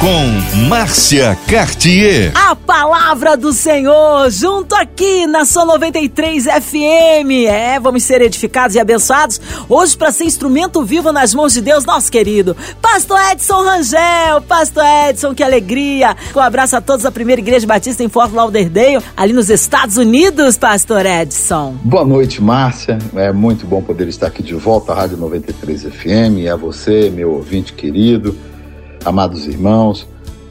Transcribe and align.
com 0.00 0.66
Márcia 0.68 1.36
Cartier. 1.48 2.32
A 2.34 2.54
palavra 2.54 3.36
do 3.36 3.52
Senhor, 3.52 4.30
junto 4.30 4.74
aqui 4.74 5.26
na 5.26 5.44
Sua 5.44 5.64
93 5.64 6.44
FM. 6.44 7.46
É, 7.48 7.80
vamos 7.80 8.02
ser 8.02 8.20
edificados 8.20 8.76
e 8.76 8.80
abençoados 8.80 9.40
hoje 9.68 9.96
para 9.96 10.12
ser 10.12 10.24
instrumento 10.24 10.82
vivo 10.84 11.12
nas 11.12 11.34
mãos 11.34 11.52
de 11.52 11.60
Deus, 11.60 11.84
nosso 11.84 12.10
querido 12.10 12.56
Pastor 12.80 13.18
Edson 13.32 13.62
Rangel. 13.62 14.42
Pastor 14.46 14.84
Edson, 15.08 15.34
que 15.34 15.42
alegria. 15.42 16.16
Um 16.34 16.40
abraço 16.40 16.76
a 16.76 16.80
todos 16.80 17.04
da 17.04 17.10
Primeira 17.10 17.40
Igreja 17.40 17.66
Batista 17.66 18.02
em 18.02 18.08
Fort 18.08 18.32
Lauderdale, 18.32 19.02
ali 19.16 19.32
nos 19.32 19.48
Estados 19.48 19.96
Unidos, 19.96 20.56
Pastor 20.56 21.06
Edson. 21.06 21.74
Boa 21.82 22.04
noite, 22.04 22.42
Márcia. 22.42 22.98
É 23.14 23.32
muito 23.32 23.66
bom 23.66 23.80
poder 23.80 24.08
estar 24.08 24.26
aqui 24.26 24.42
de 24.42 24.54
volta 24.54 24.92
à 24.92 24.96
Rádio 24.96 25.16
93 25.16 25.84
FM. 25.84 26.38
E 26.38 26.48
a 26.48 26.56
você, 26.56 27.10
meu 27.10 27.32
ouvinte 27.32 27.72
querido 27.72 28.36
amados 29.06 29.46
irmãos, 29.46 30.06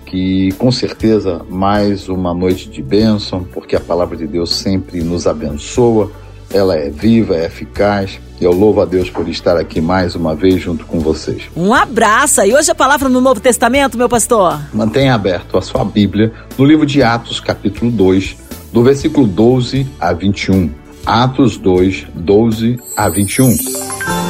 que 0.05 0.51
com 0.53 0.71
certeza 0.71 1.41
mais 1.49 2.07
uma 2.07 2.33
noite 2.33 2.69
de 2.69 2.81
bênção, 2.81 3.43
porque 3.43 3.75
a 3.75 3.81
palavra 3.81 4.15
de 4.15 4.25
Deus 4.25 4.55
sempre 4.55 5.03
nos 5.03 5.27
abençoa, 5.27 6.09
ela 6.51 6.75
é 6.75 6.89
viva, 6.89 7.35
é 7.35 7.45
eficaz. 7.45 8.19
E 8.39 8.43
eu 8.43 8.51
louvo 8.51 8.81
a 8.81 8.85
Deus 8.85 9.09
por 9.09 9.27
estar 9.27 9.57
aqui 9.57 9.81
mais 9.81 10.15
uma 10.15 10.35
vez 10.35 10.61
junto 10.61 10.85
com 10.85 10.99
vocês. 10.99 11.43
Um 11.55 11.73
abraço. 11.73 12.41
E 12.41 12.53
hoje 12.53 12.71
a 12.71 12.75
palavra 12.75 13.09
no 13.09 13.19
Novo 13.19 13.39
Testamento, 13.39 13.97
meu 13.97 14.07
pastor. 14.07 14.59
Mantenha 14.73 15.15
aberto 15.15 15.57
a 15.57 15.61
sua 15.61 15.83
Bíblia 15.83 16.33
no 16.57 16.65
livro 16.65 16.85
de 16.85 17.01
Atos, 17.01 17.39
capítulo 17.39 17.91
2, 17.91 18.37
do 18.71 18.83
versículo 18.83 19.25
12 19.27 19.87
a 19.99 20.13
21. 20.13 20.69
Atos 21.05 21.57
2, 21.57 22.07
12 22.13 22.79
a 22.95 23.09
21. 23.09 23.55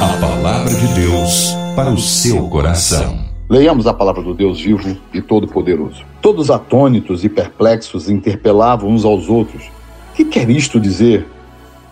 A 0.00 0.20
palavra 0.20 0.72
de 0.72 0.86
Deus 1.00 1.52
para 1.74 1.90
o 1.90 1.98
seu 1.98 2.48
coração. 2.48 3.25
Leiamos 3.48 3.86
a 3.86 3.94
palavra 3.94 4.22
do 4.22 4.34
Deus 4.34 4.60
vivo 4.60 4.96
e 5.14 5.22
todo-poderoso. 5.22 6.04
Todos 6.20 6.50
atônitos 6.50 7.24
e 7.24 7.28
perplexos 7.28 8.10
interpelavam 8.10 8.90
uns 8.90 9.04
aos 9.04 9.28
outros: 9.28 9.70
Que 10.16 10.24
quer 10.24 10.50
isto 10.50 10.80
dizer? 10.80 11.24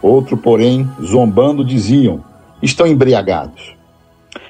Outro, 0.03 0.37
porém, 0.37 0.89
zombando, 1.01 1.65
diziam: 1.65 2.25
Estão 2.61 2.89
embriagados. 2.89 3.77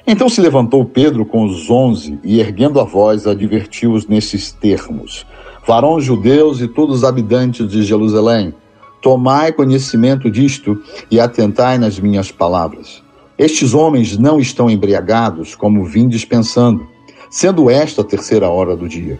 Então 0.07 0.27
se 0.27 0.41
levantou 0.41 0.83
Pedro 0.83 1.27
com 1.27 1.45
os 1.45 1.69
onze 1.69 2.17
e, 2.23 2.39
erguendo 2.39 2.79
a 2.79 2.83
voz, 2.83 3.27
advertiu-os 3.27 4.07
nesses 4.07 4.51
termos: 4.51 5.27
Varões 5.67 6.03
judeus 6.03 6.59
e 6.59 6.67
todos 6.67 6.97
os 6.97 7.03
habitantes 7.03 7.69
de 7.69 7.83
Jerusalém, 7.83 8.51
tomai 8.99 9.51
conhecimento 9.51 10.31
disto 10.31 10.81
e 11.11 11.19
atentai 11.19 11.77
nas 11.77 11.99
minhas 11.99 12.31
palavras. 12.31 13.03
Estes 13.37 13.75
homens 13.75 14.17
não 14.17 14.39
estão 14.39 14.67
embriagados, 14.71 15.53
como 15.53 15.85
vindes 15.85 16.25
pensando 16.25 16.94
sendo 17.29 17.69
esta 17.69 18.01
a 18.01 18.05
terceira 18.05 18.49
hora 18.49 18.75
do 18.75 18.87
dia. 18.87 19.19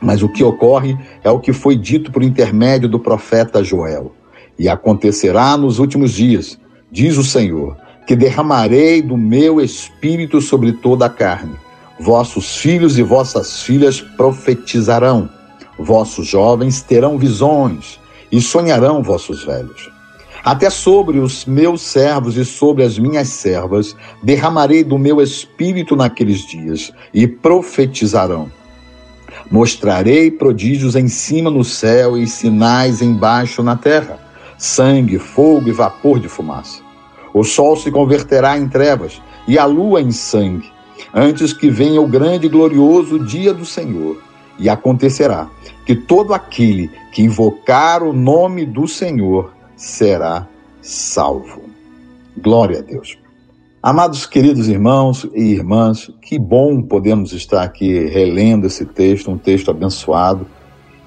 Mas 0.00 0.22
o 0.22 0.28
que 0.28 0.42
ocorre 0.42 0.96
é 1.22 1.30
o 1.30 1.38
que 1.38 1.52
foi 1.52 1.76
dito 1.76 2.10
por 2.10 2.22
intermédio 2.22 2.88
do 2.88 2.98
profeta 2.98 3.62
Joel. 3.62 4.12
E 4.58 4.68
acontecerá 4.68 5.56
nos 5.56 5.78
últimos 5.78 6.12
dias, 6.12 6.58
diz 6.90 7.16
o 7.16 7.24
Senhor, 7.24 7.76
que 8.06 8.16
derramarei 8.16 9.02
do 9.02 9.16
meu 9.16 9.60
espírito 9.60 10.40
sobre 10.40 10.72
toda 10.72 11.06
a 11.06 11.10
carne. 11.10 11.54
Vossos 11.98 12.56
filhos 12.56 12.98
e 12.98 13.02
vossas 13.02 13.62
filhas 13.62 14.00
profetizarão, 14.00 15.28
vossos 15.78 16.26
jovens 16.26 16.80
terão 16.82 17.18
visões, 17.18 18.00
e 18.32 18.40
sonharão 18.40 19.02
vossos 19.02 19.44
velhos. 19.44 19.90
Até 20.42 20.70
sobre 20.70 21.18
os 21.18 21.44
meus 21.44 21.82
servos 21.82 22.36
e 22.36 22.44
sobre 22.44 22.82
as 22.82 22.98
minhas 22.98 23.28
servas 23.28 23.94
derramarei 24.22 24.82
do 24.82 24.98
meu 24.98 25.20
espírito 25.20 25.94
naqueles 25.94 26.46
dias, 26.46 26.92
e 27.12 27.26
profetizarão. 27.26 28.50
Mostrarei 29.50 30.30
prodígios 30.30 30.96
em 30.96 31.08
cima 31.08 31.50
no 31.50 31.64
céu 31.64 32.16
e 32.16 32.26
sinais 32.26 33.02
embaixo 33.02 33.62
na 33.62 33.76
terra: 33.76 34.18
sangue, 34.56 35.18
fogo 35.18 35.68
e 35.68 35.72
vapor 35.72 36.18
de 36.18 36.28
fumaça. 36.28 36.80
O 37.34 37.44
sol 37.44 37.76
se 37.76 37.90
converterá 37.90 38.56
em 38.56 38.68
trevas 38.68 39.20
e 39.46 39.58
a 39.58 39.64
lua 39.64 40.00
em 40.00 40.10
sangue, 40.10 40.70
antes 41.14 41.52
que 41.52 41.68
venha 41.68 42.00
o 42.00 42.08
grande 42.08 42.46
e 42.46 42.50
glorioso 42.50 43.18
dia 43.18 43.52
do 43.52 43.66
Senhor. 43.66 44.16
E 44.58 44.68
acontecerá 44.68 45.48
que 45.86 45.94
todo 45.94 46.34
aquele 46.34 46.90
que 47.12 47.22
invocar 47.22 48.02
o 48.02 48.12
nome 48.12 48.66
do 48.66 48.86
Senhor 48.86 49.52
será 49.80 50.46
salvo. 50.82 51.62
Glória 52.36 52.80
a 52.80 52.82
Deus. 52.82 53.16
Amados 53.82 54.26
queridos 54.26 54.68
irmãos 54.68 55.26
e 55.34 55.54
irmãs, 55.54 56.10
que 56.20 56.38
bom 56.38 56.82
podemos 56.82 57.32
estar 57.32 57.62
aqui 57.62 58.04
relendo 58.08 58.66
esse 58.66 58.84
texto, 58.84 59.30
um 59.30 59.38
texto 59.38 59.70
abençoado. 59.70 60.46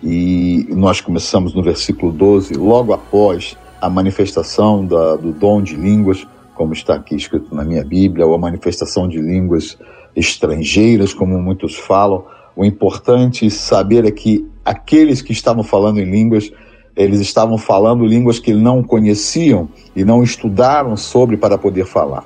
E 0.01 0.65
nós 0.71 0.99
começamos 0.99 1.53
no 1.53 1.61
versículo 1.61 2.11
12, 2.11 2.55
logo 2.55 2.93
após 2.93 3.55
a 3.79 3.87
manifestação 3.91 4.83
da, 4.83 5.17
do 5.17 5.31
dom 5.31 5.61
de 5.61 5.75
línguas, 5.75 6.27
como 6.55 6.73
está 6.73 6.95
aqui 6.95 7.15
escrito 7.15 7.53
na 7.53 7.63
minha 7.63 7.85
Bíblia, 7.85 8.25
ou 8.25 8.33
a 8.33 8.39
manifestação 8.39 9.07
de 9.07 9.21
línguas 9.21 9.77
estrangeiras, 10.15 11.13
como 11.13 11.39
muitos 11.39 11.75
falam. 11.75 12.25
O 12.55 12.65
importante 12.65 13.51
saber 13.51 14.03
é 14.03 14.11
que 14.11 14.47
aqueles 14.65 15.21
que 15.21 15.31
estavam 15.31 15.63
falando 15.63 15.99
em 15.99 16.09
línguas 16.09 16.51
eles 16.95 17.19
estavam 17.19 17.57
falando 17.57 18.05
línguas 18.05 18.39
que 18.39 18.53
não 18.53 18.83
conheciam 18.83 19.67
e 19.95 20.03
não 20.03 20.23
estudaram 20.23 20.95
sobre 20.95 21.37
para 21.37 21.57
poder 21.57 21.85
falar. 21.85 22.25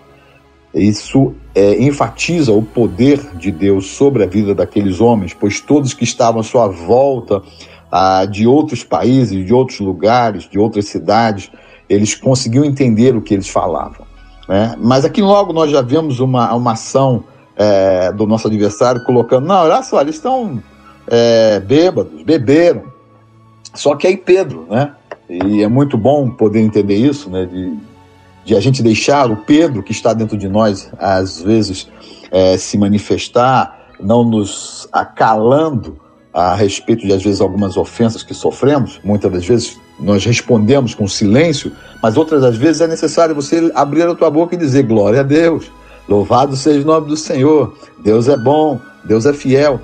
Isso 0.73 1.33
é, 1.55 1.81
enfatiza 1.81 2.51
o 2.51 2.61
poder 2.61 3.19
de 3.35 3.51
Deus 3.51 3.87
sobre 3.91 4.23
a 4.23 4.27
vida 4.27 4.53
daqueles 4.53 4.99
homens, 4.99 5.33
pois 5.33 5.61
todos 5.61 5.93
que 5.93 6.03
estavam 6.03 6.41
à 6.41 6.43
sua 6.43 6.67
volta, 6.67 7.41
ah, 7.91 8.25
de 8.25 8.45
outros 8.45 8.83
países, 8.83 9.45
de 9.45 9.53
outros 9.53 9.79
lugares, 9.79 10.47
de 10.49 10.59
outras 10.59 10.85
cidades, 10.87 11.49
eles 11.89 12.13
conseguiam 12.13 12.65
entender 12.65 13.15
o 13.15 13.21
que 13.21 13.33
eles 13.33 13.47
falavam. 13.47 14.05
Né? 14.47 14.75
Mas 14.77 15.05
aqui 15.05 15.21
logo 15.21 15.53
nós 15.53 15.71
já 15.71 15.81
vemos 15.81 16.19
uma, 16.19 16.53
uma 16.53 16.73
ação 16.73 17.23
é, 17.55 18.11
do 18.11 18.27
nosso 18.27 18.47
adversário 18.47 19.03
colocando: 19.03 19.47
não, 19.47 19.63
olha 19.63 19.81
só, 19.81 20.01
eles 20.01 20.15
estão 20.15 20.61
é, 21.07 21.59
bêbados, 21.59 22.21
beberam, 22.23 22.83
só 23.77 23.95
que 23.95 24.07
aí 24.07 24.17
Pedro, 24.17 24.67
né? 24.69 24.93
E 25.29 25.61
é 25.61 25.67
muito 25.67 25.97
bom 25.97 26.29
poder 26.29 26.61
entender 26.61 26.95
isso, 26.95 27.29
né? 27.29 27.45
De, 27.45 27.77
de 28.45 28.55
a 28.55 28.59
gente 28.59 28.81
deixar 28.81 29.29
o 29.29 29.37
Pedro 29.37 29.83
que 29.83 29.91
está 29.91 30.13
dentro 30.13 30.37
de 30.37 30.47
nós, 30.47 30.89
às 30.97 31.41
vezes, 31.41 31.87
é, 32.31 32.57
se 32.57 32.77
manifestar, 32.77 33.93
não 33.99 34.23
nos 34.23 34.87
acalando 34.91 35.99
a 36.33 36.53
respeito 36.55 37.05
de, 37.05 37.13
às 37.13 37.23
vezes, 37.23 37.41
algumas 37.41 37.77
ofensas 37.77 38.23
que 38.23 38.33
sofremos. 38.33 38.99
Muitas 39.03 39.31
das 39.31 39.45
vezes 39.45 39.79
nós 39.99 40.23
respondemos 40.23 40.93
com 40.93 41.07
silêncio, 41.07 41.71
mas 42.01 42.15
outras 42.15 42.41
das 42.41 42.55
vezes 42.55 42.81
é 42.81 42.87
necessário 42.87 43.33
você 43.33 43.71
abrir 43.73 44.03
a 44.03 44.15
tua 44.15 44.29
boca 44.29 44.55
e 44.55 44.57
dizer 44.57 44.83
glória 44.83 45.21
a 45.21 45.23
Deus, 45.23 45.71
louvado 46.07 46.55
seja 46.55 46.81
o 46.81 46.85
nome 46.85 47.07
do 47.07 47.17
Senhor, 47.17 47.75
Deus 48.03 48.27
é 48.27 48.37
bom, 48.37 48.79
Deus 49.03 49.25
é 49.25 49.33
fiel. 49.33 49.81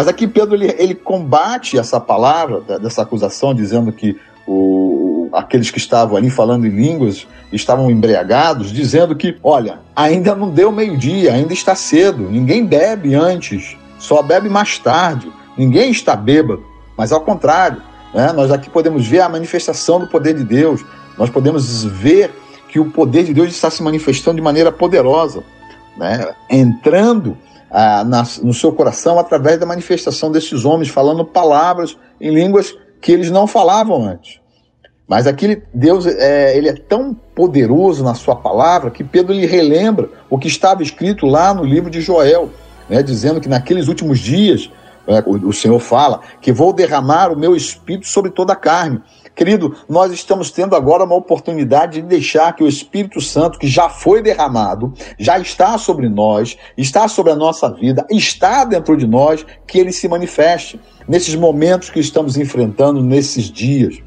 Mas 0.00 0.08
aqui 0.08 0.26
Pedro 0.26 0.54
ele, 0.54 0.74
ele 0.78 0.94
combate 0.94 1.78
essa 1.78 2.00
palavra, 2.00 2.62
dessa 2.78 3.02
acusação, 3.02 3.54
dizendo 3.54 3.92
que 3.92 4.18
o, 4.46 5.28
aqueles 5.30 5.70
que 5.70 5.76
estavam 5.76 6.16
ali 6.16 6.30
falando 6.30 6.66
em 6.66 6.70
línguas 6.70 7.26
estavam 7.52 7.90
embriagados, 7.90 8.72
dizendo 8.72 9.14
que, 9.14 9.36
olha, 9.44 9.80
ainda 9.94 10.34
não 10.34 10.48
deu 10.48 10.72
meio-dia, 10.72 11.34
ainda 11.34 11.52
está 11.52 11.74
cedo, 11.74 12.30
ninguém 12.30 12.64
bebe 12.64 13.14
antes, 13.14 13.76
só 13.98 14.22
bebe 14.22 14.48
mais 14.48 14.78
tarde, 14.78 15.30
ninguém 15.54 15.90
está 15.90 16.16
bêbado, 16.16 16.64
mas 16.96 17.12
ao 17.12 17.20
contrário, 17.20 17.82
né, 18.14 18.32
nós 18.32 18.50
aqui 18.50 18.70
podemos 18.70 19.06
ver 19.06 19.20
a 19.20 19.28
manifestação 19.28 20.00
do 20.00 20.06
poder 20.06 20.32
de 20.32 20.44
Deus, 20.44 20.82
nós 21.18 21.28
podemos 21.28 21.84
ver 21.84 22.30
que 22.70 22.80
o 22.80 22.90
poder 22.90 23.24
de 23.24 23.34
Deus 23.34 23.50
está 23.50 23.68
se 23.68 23.82
manifestando 23.82 24.36
de 24.36 24.42
maneira 24.42 24.72
poderosa, 24.72 25.44
né, 25.94 26.34
entrando 26.48 27.36
ah, 27.70 28.04
na, 28.04 28.24
no 28.42 28.52
seu 28.52 28.72
coração 28.72 29.18
através 29.18 29.58
da 29.58 29.66
manifestação 29.66 30.30
desses 30.30 30.64
homens 30.64 30.88
falando 30.88 31.24
palavras 31.24 31.96
em 32.20 32.30
línguas 32.32 32.74
que 33.00 33.12
eles 33.12 33.30
não 33.30 33.46
falavam 33.46 34.04
antes. 34.04 34.40
Mas 35.06 35.26
aquele 35.26 35.62
Deus 35.74 36.06
é, 36.06 36.56
ele 36.56 36.68
é 36.68 36.72
tão 36.72 37.14
poderoso 37.34 38.04
na 38.04 38.14
sua 38.14 38.36
palavra 38.36 38.90
que 38.90 39.02
Pedro 39.02 39.32
lhe 39.32 39.46
relembra 39.46 40.08
o 40.28 40.38
que 40.38 40.46
estava 40.46 40.82
escrito 40.82 41.26
lá 41.26 41.52
no 41.52 41.64
livro 41.64 41.90
de 41.90 42.00
Joel, 42.00 42.50
né, 42.88 43.02
dizendo 43.02 43.40
que 43.40 43.48
naqueles 43.48 43.88
últimos 43.88 44.20
dias 44.20 44.70
é, 45.10 45.22
o, 45.26 45.48
o 45.48 45.52
Senhor 45.52 45.78
fala 45.78 46.20
que 46.40 46.52
vou 46.52 46.72
derramar 46.72 47.32
o 47.32 47.38
meu 47.38 47.56
espírito 47.56 48.06
sobre 48.06 48.30
toda 48.30 48.52
a 48.52 48.56
carne. 48.56 49.02
Querido, 49.34 49.74
nós 49.88 50.12
estamos 50.12 50.50
tendo 50.50 50.76
agora 50.76 51.04
uma 51.04 51.14
oportunidade 51.14 52.02
de 52.02 52.06
deixar 52.06 52.54
que 52.54 52.62
o 52.62 52.68
Espírito 52.68 53.20
Santo, 53.20 53.58
que 53.58 53.66
já 53.66 53.88
foi 53.88 54.20
derramado, 54.20 54.92
já 55.18 55.38
está 55.38 55.78
sobre 55.78 56.08
nós, 56.08 56.58
está 56.76 57.08
sobre 57.08 57.32
a 57.32 57.36
nossa 57.36 57.72
vida, 57.72 58.06
está 58.10 58.64
dentro 58.64 58.96
de 58.96 59.06
nós, 59.06 59.46
que 59.66 59.78
ele 59.78 59.92
se 59.92 60.06
manifeste. 60.08 60.78
nesses 61.08 61.34
momentos 61.34 61.90
que 61.90 61.98
estamos 61.98 62.36
enfrentando 62.36 63.02
nesses 63.02 63.50
dias. 63.50 64.02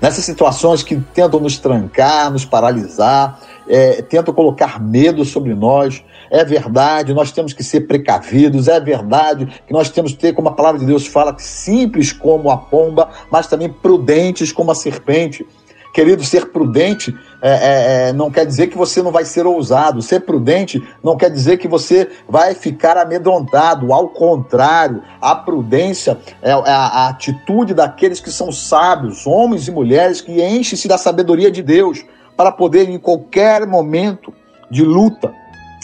Nessas 0.00 0.24
situações 0.24 0.82
que 0.82 0.96
tentam 0.96 1.40
nos 1.40 1.58
trancar, 1.58 2.30
nos 2.30 2.44
paralisar, 2.44 3.40
é, 3.68 4.02
tentam 4.02 4.34
colocar 4.34 4.80
medo 4.80 5.24
sobre 5.24 5.54
nós. 5.54 6.02
É 6.30 6.44
verdade, 6.44 7.12
nós 7.12 7.32
temos 7.32 7.52
que 7.52 7.64
ser 7.64 7.82
precavidos, 7.82 8.68
é 8.68 8.78
verdade 8.78 9.46
que 9.66 9.72
nós 9.72 9.90
temos 9.90 10.12
que 10.12 10.18
ter, 10.18 10.32
como 10.32 10.48
a 10.48 10.52
palavra 10.52 10.78
de 10.78 10.86
Deus 10.86 11.06
fala, 11.06 11.34
simples 11.38 12.12
como 12.12 12.50
a 12.50 12.56
pomba, 12.56 13.08
mas 13.30 13.48
também 13.48 13.68
prudentes 13.68 14.52
como 14.52 14.70
a 14.70 14.74
serpente. 14.74 15.44
Querido, 15.92 16.22
ser 16.22 16.52
prudente 16.52 17.12
é, 17.42 17.50
é, 17.50 18.08
é, 18.08 18.12
não 18.12 18.30
quer 18.30 18.46
dizer 18.46 18.68
que 18.68 18.78
você 18.78 19.02
não 19.02 19.10
vai 19.10 19.24
ser 19.24 19.44
ousado. 19.44 20.00
Ser 20.00 20.20
prudente 20.20 20.80
não 21.02 21.16
quer 21.16 21.30
dizer 21.30 21.56
que 21.56 21.66
você 21.66 22.08
vai 22.28 22.54
ficar 22.54 22.96
amedrontado. 22.96 23.92
Ao 23.92 24.08
contrário, 24.08 25.02
a 25.20 25.34
prudência 25.34 26.16
é, 26.40 26.50
é 26.50 26.52
a, 26.52 26.86
a 26.86 27.08
atitude 27.08 27.74
daqueles 27.74 28.20
que 28.20 28.30
são 28.30 28.52
sábios, 28.52 29.26
homens 29.26 29.66
e 29.66 29.72
mulheres 29.72 30.20
que 30.20 30.40
enchem-se 30.40 30.86
da 30.86 30.96
sabedoria 30.96 31.50
de 31.50 31.62
Deus 31.62 32.04
para 32.36 32.52
poder, 32.52 32.88
em 32.88 32.98
qualquer 32.98 33.66
momento 33.66 34.32
de 34.70 34.84
luta, 34.84 35.34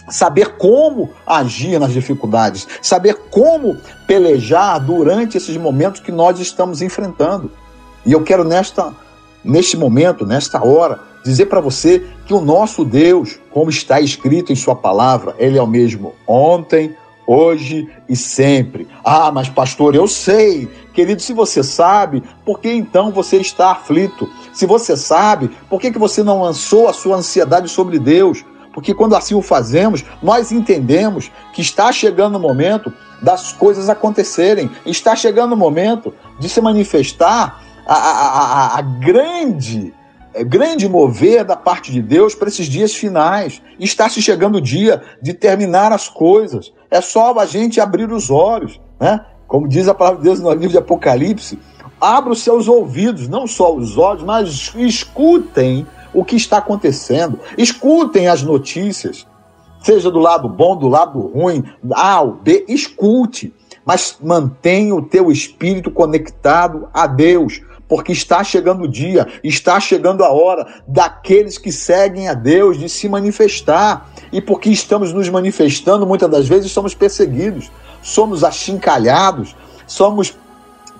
saber 0.09 0.57
como 0.57 1.11
agir 1.27 1.79
nas 1.79 1.93
dificuldades, 1.93 2.67
saber 2.81 3.15
como 3.31 3.77
pelejar 4.07 4.79
durante 4.79 5.37
esses 5.37 5.57
momentos 5.57 6.01
que 6.01 6.13
nós 6.13 6.39
estamos 6.39 6.83
enfrentando. 6.83 7.51
E 8.05 8.13
eu 8.13 8.23
quero 8.23 8.45
nesta 8.45 8.95
neste 9.47 9.77
momento, 9.77 10.27
nesta 10.27 10.63
hora, 10.65 10.99
dizer 11.25 11.47
para 11.47 11.61
você 11.61 12.05
que 12.27 12.35
o 12.35 12.41
nosso 12.41 12.85
Deus, 12.85 13.39
como 13.53 13.71
está 13.71 14.01
escrito 14.01 14.53
em 14.53 14.57
Sua 14.57 14.75
palavra, 14.75 15.37
Ele 15.39 15.57
é 15.57 15.63
o 15.63 15.67
mesmo 15.67 16.15
ontem, 16.27 16.97
hoje 17.27 17.89
e 18.09 18.15
sempre. 18.15 18.87
Ah, 19.05 19.31
mas 19.33 19.49
pastor, 19.49 19.95
eu 19.95 20.07
sei. 20.07 20.69
Querido, 20.95 21.21
se 21.21 21.33
você 21.33 21.63
sabe, 21.63 22.23
por 22.45 22.61
que 22.61 22.73
então 22.73 23.11
você 23.11 23.37
está 23.39 23.73
aflito? 23.73 24.29
Se 24.53 24.67
você 24.67 24.97
sabe, 24.97 25.51
por 25.69 25.81
que, 25.81 25.91
que 25.91 25.99
você 25.99 26.23
não 26.23 26.43
lançou 26.43 26.89
a 26.89 26.93
sua 26.93 27.17
ansiedade 27.17 27.69
sobre 27.69 27.99
Deus? 27.99 28.45
Porque 28.77 28.93
quando 28.93 29.17
assim 29.17 29.35
o 29.35 29.41
fazemos, 29.41 30.05
nós 30.23 30.53
entendemos 30.53 31.33
que 31.55 31.63
está 31.63 31.91
chegando 31.91 32.37
o 32.37 32.39
momento 32.39 32.93
das 33.23 33.51
coisas 33.51 33.89
acontecerem, 33.89 34.71
está 34.85 35.17
chegando 35.17 35.55
o 35.55 35.57
momento 35.57 36.13
de 36.39 36.47
se 36.47 36.61
manifestar 36.61 37.65
a, 37.87 37.95
a, 37.95 38.75
a, 38.75 38.79
a 38.79 38.83
grande 38.83 39.95
é, 40.35 40.45
grande 40.45 40.87
mover 40.87 41.43
da 41.43 41.57
parte 41.57 41.91
de 41.91 42.03
Deus 42.03 42.35
para 42.35 42.49
esses 42.49 42.67
dias 42.67 42.95
finais. 42.95 43.63
Está 43.81 44.11
se 44.11 44.21
chegando 44.21 44.57
o 44.57 44.61
dia 44.61 45.03
de 45.23 45.33
terminar 45.33 45.91
as 45.91 46.11
coisas. 46.11 46.71
É 46.91 47.01
só 47.01 47.35
a 47.39 47.47
gente 47.47 47.81
abrir 47.81 48.13
os 48.13 48.31
olhos, 48.31 48.79
né? 49.01 49.25
Como 49.49 49.67
diz 49.67 49.89
a 49.89 49.95
palavra 49.95 50.19
de 50.19 50.25
Deus 50.25 50.39
no 50.39 50.53
livro 50.53 50.69
de 50.69 50.77
Apocalipse, 50.79 51.59
abra 51.99 52.31
os 52.31 52.43
seus 52.43 52.69
ouvidos, 52.69 53.27
não 53.27 53.47
só 53.47 53.75
os 53.75 53.97
olhos, 53.97 54.23
mas 54.23 54.75
escutem 54.77 55.87
o 56.17 56.25
que 56.25 56.35
está 56.35 56.57
acontecendo. 56.57 57.39
Escutem 57.59 58.27
as 58.27 58.43
notícias, 58.43 59.27
seja 59.83 60.11
do 60.11 60.19
lado 60.19 60.49
bom, 60.49 60.75
do 60.75 60.89
lado 60.89 61.21
ruim, 61.21 61.63
A 61.93 62.23
ou 62.23 62.33
B, 62.33 62.65
escute, 62.67 63.55
mas 63.85 64.17
mantenha 64.21 64.95
o 64.95 65.03
teu 65.03 65.31
espírito 65.31 65.91
conectado 65.91 66.89
a 66.93 67.07
Deus 67.07 67.61
porque 67.89 68.11
está 68.11 68.43
chegando 68.43 68.83
o 68.83 68.89
dia, 68.89 69.29
está 69.45 69.79
chegando 69.79 70.25
a 70.25 70.31
hora 70.33 70.67
daqueles 70.89 71.57
que 71.57 71.71
seguem 71.71 72.29
a 72.29 72.35
Deus 72.35 72.79
de 72.79 72.89
se 72.89 73.09
manifestar. 73.09 74.11
E 74.33 74.41
porque 74.41 74.71
estamos 74.71 75.13
nos 75.13 75.29
manifestando, 75.29 76.05
muitas 76.05 76.29
das 76.29 76.49
vezes 76.49 76.73
somos 76.73 76.95
perseguidos, 76.95 77.71
somos 78.03 78.43
achincalhados, 78.43 79.55
somos 79.87 80.37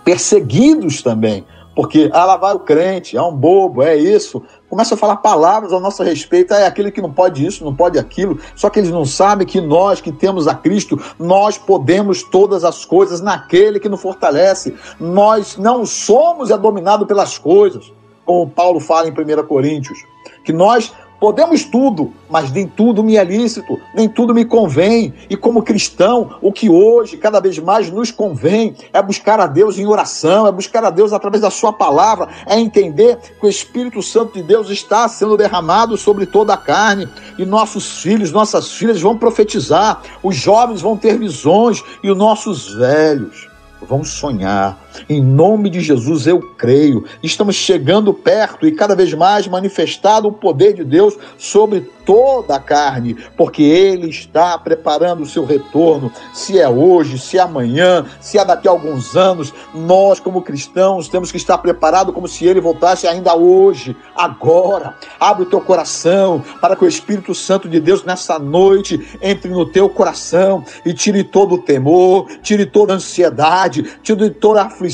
perseguidos 0.05 1.03
também. 1.03 1.45
Porque, 1.77 2.11
ah, 2.13 2.25
lá 2.25 2.37
vai 2.37 2.55
o 2.55 2.59
crente, 2.59 3.17
é 3.17 3.23
um 3.23 3.37
bobo, 3.37 3.83
é 3.83 3.95
isso 3.95 4.43
começa 4.69 4.95
a 4.95 4.99
falar 4.99 5.17
palavras 5.17 5.73
ao 5.73 5.81
nosso 5.81 6.03
respeito, 6.03 6.53
é 6.53 6.67
aquele 6.67 6.91
que 6.91 7.01
não 7.01 7.13
pode 7.13 7.45
isso, 7.45 7.65
não 7.65 7.75
pode 7.75 7.99
aquilo, 7.99 8.39
só 8.55 8.69
que 8.69 8.79
eles 8.79 8.91
não 8.91 9.05
sabem 9.05 9.47
que 9.47 9.61
nós 9.61 10.01
que 10.01 10.13
temos 10.13 10.49
a 10.49 10.55
Cristo, 10.55 11.01
nós 11.19 11.57
podemos 11.57 12.23
todas 12.23 12.65
as 12.65 12.85
coisas 12.85 13.21
naquele 13.21 13.81
que 13.81 13.89
nos 13.89 14.01
fortalece. 14.01 14.75
Nós 14.99 15.57
não 15.57 15.87
somos 15.87 16.51
é 16.51 16.59
dominados 16.59 17.07
pelas 17.07 17.39
coisas, 17.39 17.93
como 18.25 18.51
Paulo 18.51 18.81
fala 18.81 19.09
em 19.09 19.13
1 19.13 19.47
Coríntios, 19.47 19.99
que 20.45 20.53
nós 20.53 20.93
Podemos 21.19 21.65
tudo, 21.65 22.13
mas 22.29 22.53
nem 22.53 22.67
tudo 22.67 23.03
me 23.03 23.17
é 23.17 23.25
lícito, 23.25 23.81
nem 23.95 24.09
tudo 24.09 24.35
me 24.35 24.45
convém. 24.45 25.15
E 25.31 25.37
como 25.37 25.63
cristão, 25.63 26.37
o 26.43 26.53
que 26.53 26.69
hoje 26.69 27.17
cada 27.17 27.41
vez 27.41 27.59
mais 27.59 27.91
nos 27.91 28.11
convém 28.11 28.75
é 28.93 29.01
buscar 29.01 29.41
a 29.41 29.47
Deus 29.47 29.79
em 29.79 29.87
oração, 29.87 30.47
é 30.47 30.53
buscar 30.53 30.85
a 30.85 30.91
Deus 30.91 31.13
através 31.13 31.41
da 31.41 31.51
Sua 31.51 31.73
palavra, 31.73 32.29
é 32.47 32.59
entender 32.59 33.19
que 33.41 33.47
o 33.47 33.49
Espírito 33.49 34.03
Santo 34.03 34.35
de 34.35 34.43
Deus 34.43 34.69
está 34.69 35.09
sendo 35.09 35.37
derramado 35.37 35.97
sobre 35.97 36.27
toda 36.27 36.53
a 36.53 36.59
carne 36.59 37.09
e 37.39 37.47
nossos 37.47 38.03
filhos, 38.03 38.31
nossas 38.31 38.73
filhas 38.73 39.01
vão 39.01 39.17
profetizar, 39.17 40.03
os 40.23 40.37
jovens 40.37 40.83
vão 40.83 40.97
ter 40.97 41.19
visões 41.19 41.83
e 42.03 42.11
os 42.11 42.17
nossos 42.17 42.75
velhos 42.75 43.49
vão 43.81 44.05
sonhar. 44.05 44.86
Em 45.09 45.23
nome 45.23 45.71
de 45.71 45.81
Jesus 45.81 46.27
eu 46.27 46.41
creio. 46.41 47.05
Estamos 47.23 47.57
chegando 47.57 48.13
perto 48.13 48.67
e 48.67 48.73
cada 48.73 48.95
vez 48.95 49.13
mais 49.15 49.47
manifestado 49.47 50.29
o 50.29 50.33
poder 50.33 50.75
de 50.75 50.85
Deus 50.85 51.17
sobre 51.39 51.89
toda 52.07 52.55
a 52.55 52.61
carne, 52.61 53.17
porque 53.37 53.63
Ele 53.63 54.09
está 54.09 54.57
preparando 54.57 55.25
o 55.25 55.27
seu 55.27 55.45
retorno. 55.45 56.11
Se 56.33 56.59
é 56.59 56.69
hoje, 56.69 57.19
se 57.19 57.37
é 57.37 57.41
amanhã, 57.41 58.07
se 58.21 58.39
é 58.39 58.45
daqui 58.45 58.69
a 58.69 58.71
alguns 58.71 59.17
anos, 59.17 59.53
nós, 59.75 60.21
como 60.21 60.41
cristãos, 60.41 61.09
temos 61.09 61.33
que 61.33 61.37
estar 61.37 61.59
preparados 61.59 62.15
como 62.15 62.29
se 62.29 62.47
Ele 62.47 62.61
voltasse 62.61 63.09
ainda 63.09 63.35
hoje, 63.35 63.97
agora. 64.15 64.95
Abre 65.19 65.43
o 65.43 65.47
teu 65.47 65.61
coração 65.61 66.43
para 66.61 66.77
que 66.77 66.85
o 66.85 66.89
Espírito 66.89 67.35
Santo 67.35 67.69
de 67.69 67.81
Deus 67.81 68.05
nessa 68.05 68.39
noite 68.39 69.19
entre 69.21 69.51
no 69.51 69.67
teu 69.67 69.89
coração 69.89 70.65
e 70.85 70.95
tire 70.95 71.25
todo 71.25 71.57
o 71.57 71.63
temor, 71.63 72.29
tire 72.41 72.65
toda 72.67 72.93
a 72.93 72.97
ansiedade, 72.97 73.99
tire 74.03 74.31
toda 74.31 74.63
a 74.63 74.67
aflição, 74.67 74.86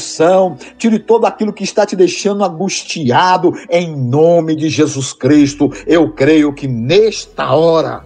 tire 0.79 0.99
todo 0.99 1.27
aquilo 1.27 1.53
que 1.53 1.65
está 1.65 1.85
te 1.87 1.97
deixando 1.97 2.45
angustiado, 2.45 3.55
em 3.71 3.97
nome 3.97 4.55
de 4.55 4.69
Jesus 4.69 5.13
Cristo. 5.13 5.71
Eu 5.87 6.11
creio 6.13 6.53
que 6.53 6.67
nesta 6.67 7.55
hora 7.55 8.05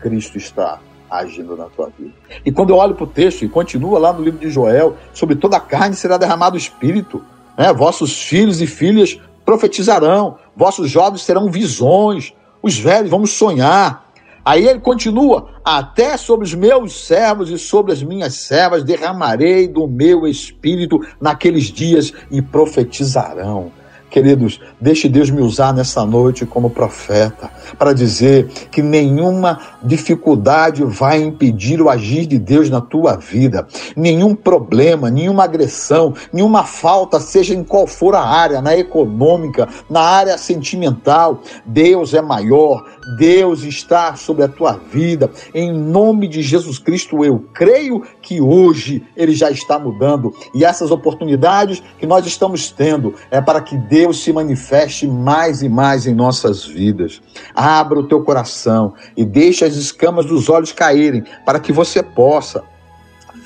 Cristo 0.00 0.38
está 0.38 0.80
agindo 1.10 1.56
na 1.56 1.66
tua 1.66 1.90
vida. 1.98 2.12
E 2.44 2.52
quando 2.52 2.70
eu 2.70 2.76
olho 2.76 2.94
para 2.94 3.04
o 3.04 3.08
texto 3.08 3.44
e 3.44 3.48
continua 3.48 3.98
lá 3.98 4.12
no 4.12 4.22
livro 4.22 4.38
de 4.38 4.50
Joel, 4.50 4.96
sobre 5.12 5.36
toda 5.36 5.56
a 5.56 5.60
carne 5.60 5.96
será 5.96 6.16
derramado 6.16 6.54
o 6.54 6.58
Espírito, 6.58 7.22
né? 7.56 7.72
vossos 7.72 8.22
filhos 8.22 8.60
e 8.60 8.66
filhas 8.66 9.18
profetizarão, 9.44 10.36
vossos 10.54 10.90
jovens 10.90 11.24
terão 11.24 11.50
visões, 11.50 12.34
os 12.62 12.78
velhos 12.78 13.10
vão 13.10 13.24
sonhar, 13.24 14.07
Aí 14.48 14.66
ele 14.66 14.80
continua: 14.80 15.50
Até 15.62 16.16
sobre 16.16 16.46
os 16.46 16.54
meus 16.54 17.06
servos 17.06 17.50
e 17.50 17.58
sobre 17.58 17.92
as 17.92 18.02
minhas 18.02 18.34
servas 18.36 18.82
derramarei 18.82 19.68
do 19.68 19.86
meu 19.86 20.26
espírito 20.26 21.06
naqueles 21.20 21.64
dias 21.64 22.14
e 22.30 22.40
profetizarão. 22.40 23.70
Queridos, 24.10 24.58
deixe 24.80 25.06
Deus 25.06 25.28
me 25.28 25.42
usar 25.42 25.74
nessa 25.74 26.02
noite 26.02 26.46
como 26.46 26.70
profeta 26.70 27.50
para 27.78 27.92
dizer 27.92 28.46
que 28.70 28.80
nenhuma 28.80 29.60
dificuldade 29.82 30.82
vai 30.82 31.20
impedir 31.20 31.82
o 31.82 31.90
agir 31.90 32.24
de 32.24 32.38
Deus 32.38 32.70
na 32.70 32.80
tua 32.80 33.16
vida. 33.16 33.66
Nenhum 33.94 34.34
problema, 34.34 35.10
nenhuma 35.10 35.44
agressão, 35.44 36.14
nenhuma 36.32 36.64
falta, 36.64 37.20
seja 37.20 37.54
em 37.54 37.62
qual 37.62 37.86
for 37.86 38.14
a 38.14 38.22
área, 38.22 38.62
na 38.62 38.74
econômica, 38.74 39.68
na 39.90 40.00
área 40.00 40.38
sentimental, 40.38 41.42
Deus 41.66 42.14
é 42.14 42.22
maior, 42.22 42.86
Deus 43.16 43.62
está 43.62 44.14
sobre 44.16 44.44
a 44.44 44.48
tua 44.48 44.72
vida. 44.72 45.30
Em 45.54 45.72
nome 45.72 46.28
de 46.28 46.42
Jesus 46.42 46.78
Cristo, 46.78 47.24
eu 47.24 47.44
creio 47.54 48.02
que 48.20 48.40
hoje 48.40 49.02
Ele 49.16 49.32
já 49.32 49.50
está 49.50 49.78
mudando. 49.78 50.34
E 50.54 50.64
essas 50.64 50.90
oportunidades 50.90 51.82
que 51.98 52.06
nós 52.06 52.26
estamos 52.26 52.70
tendo 52.70 53.14
é 53.30 53.40
para 53.40 53.60
que 53.60 53.76
Deus 53.76 54.22
se 54.22 54.32
manifeste 54.32 55.06
mais 55.06 55.62
e 55.62 55.68
mais 55.68 56.06
em 56.06 56.14
nossas 56.14 56.64
vidas. 56.64 57.22
Abra 57.54 58.00
o 58.00 58.06
teu 58.06 58.22
coração 58.22 58.94
e 59.16 59.24
deixe 59.24 59.64
as 59.64 59.74
escamas 59.76 60.26
dos 60.26 60.48
olhos 60.48 60.72
caírem 60.72 61.24
para 61.44 61.60
que 61.60 61.72
você 61.72 62.02
possa 62.02 62.62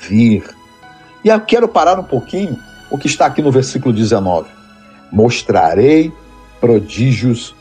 vir. 0.01 0.43
E 1.23 1.29
eu 1.29 1.39
quero 1.39 1.67
parar 1.67 1.99
um 1.99 2.03
pouquinho 2.03 2.57
o 2.91 2.97
que 2.97 3.07
está 3.07 3.25
aqui 3.25 3.41
no 3.41 3.51
versículo 3.51 3.93
19. 3.93 4.49
Mostrarei 5.11 6.11
prodígios 6.59 7.55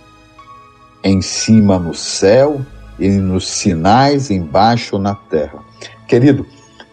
em 1.02 1.20
cima 1.20 1.78
no 1.78 1.94
céu 1.94 2.60
e 2.98 3.08
nos 3.08 3.48
sinais 3.48 4.30
embaixo 4.30 4.98
na 4.98 5.14
terra. 5.14 5.58
Querido, 6.06 6.46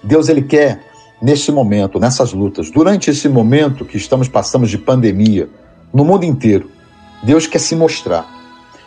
Deus 0.04 0.30
ele 0.30 0.42
quer 0.42 0.82
nesse 1.22 1.52
momento, 1.52 2.00
nessas 2.00 2.34
lutas, 2.34 2.72
durante 2.72 3.10
esse 3.10 3.28
momento 3.28 3.86
que 3.86 3.98
estamos 3.98 4.28
passando 4.28 4.66
de 4.66 4.78
pandemia, 4.78 5.50
no 5.94 6.06
mundo 6.06 6.24
inteiro, 6.24 6.70
Deus 7.22 7.46
quer 7.46 7.60
se 7.60 7.76
mostrar. 7.76 8.26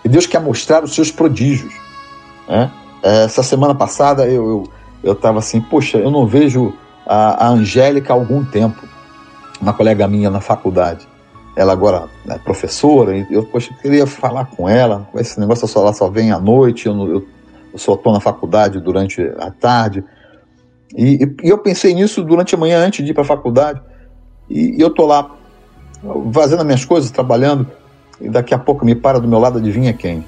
E 0.05 0.09
Deus 0.09 0.27
quer 0.27 0.41
mostrar 0.41 0.83
os 0.83 0.95
seus 0.95 1.11
prodígios. 1.11 1.75
Né? 2.49 2.71
Essa 3.03 3.43
semana 3.43 3.75
passada 3.75 4.27
eu 4.27 4.65
estava 5.03 5.29
eu, 5.29 5.33
eu 5.35 5.39
assim, 5.39 5.61
poxa, 5.61 5.99
eu 5.99 6.11
não 6.11 6.27
vejo 6.27 6.75
a, 7.07 7.47
a 7.47 7.49
Angélica 7.51 8.13
há 8.13 8.17
algum 8.17 8.45
tempo. 8.45 8.83
uma 9.61 9.73
colega 9.73 10.09
minha 10.09 10.31
na 10.31 10.41
faculdade. 10.41 11.07
Ela 11.55 11.73
agora 11.73 12.09
é 12.29 12.39
professora, 12.39 13.17
e 13.17 13.27
eu 13.31 13.45
poxa, 13.45 13.75
queria 13.81 14.07
falar 14.07 14.47
com 14.47 14.69
ela. 14.69 15.09
Esse 15.17 15.39
negócio 15.39 15.69
só, 15.69 15.81
ela 15.81 15.93
só 15.93 16.09
vem 16.09 16.33
à 16.33 16.39
noite, 16.39 16.87
eu, 16.87 16.95
eu, 16.95 17.27
eu 17.73 17.79
só 17.79 17.95
estou 17.95 18.13
na 18.13 18.21
faculdade 18.21 18.81
durante 18.81 19.21
a 19.39 19.51
tarde. 19.51 20.03
E, 20.97 21.25
e, 21.43 21.49
eu 21.49 21.59
pensei 21.59 21.95
nisso 21.95 22.23
durante 22.23 22.55
a 22.55 22.59
manhã 22.59 22.85
antes 22.85 23.05
de 23.05 23.11
ir 23.11 23.15
para 23.15 23.23
a 23.23 23.27
faculdade. 23.27 23.81
E, 24.49 24.79
e 24.79 24.81
eu 24.81 24.89
estou 24.89 25.07
lá 25.07 25.31
fazendo 26.33 26.61
as 26.61 26.67
minhas 26.67 26.85
coisas, 26.85 27.11
trabalhando. 27.11 27.67
E 28.21 28.29
daqui 28.29 28.55
a 28.55 28.59
pouco 28.59 28.85
me 28.85 28.95
para 28.95 29.21
do 29.21 29.29
meu 29.29 29.39
lado, 29.39 29.59
adivinha 29.59 29.93
quem? 29.93 30.25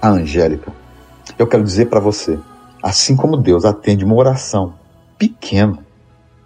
A 0.00 0.10
Angélica. 0.10 0.72
Eu 1.38 1.46
quero 1.46 1.62
dizer 1.62 1.86
para 1.86 2.00
você, 2.00 2.38
assim 2.82 3.16
como 3.16 3.36
Deus 3.36 3.64
atende 3.64 4.04
uma 4.04 4.14
oração 4.14 4.74
pequena, 5.18 5.78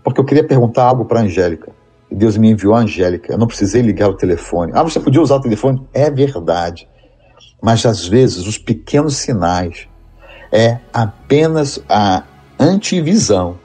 porque 0.02 0.20
eu 0.20 0.24
queria 0.24 0.44
perguntar 0.46 0.84
algo 0.84 1.04
para 1.04 1.20
a 1.20 1.22
Angélica. 1.22 1.72
Deus 2.10 2.36
me 2.36 2.50
enviou 2.50 2.74
a 2.74 2.80
Angélica. 2.80 3.32
Eu 3.32 3.38
não 3.38 3.46
precisei 3.46 3.82
ligar 3.82 4.08
o 4.08 4.14
telefone. 4.14 4.72
Ah, 4.74 4.82
você 4.82 5.00
podia 5.00 5.20
usar 5.20 5.36
o 5.36 5.40
telefone? 5.40 5.82
É 5.92 6.10
verdade. 6.10 6.88
Mas 7.62 7.84
às 7.86 8.06
vezes 8.06 8.46
os 8.46 8.58
pequenos 8.58 9.16
sinais 9.16 9.88
é 10.52 10.78
apenas 10.92 11.82
a 11.88 12.22
antivisão 12.58 13.58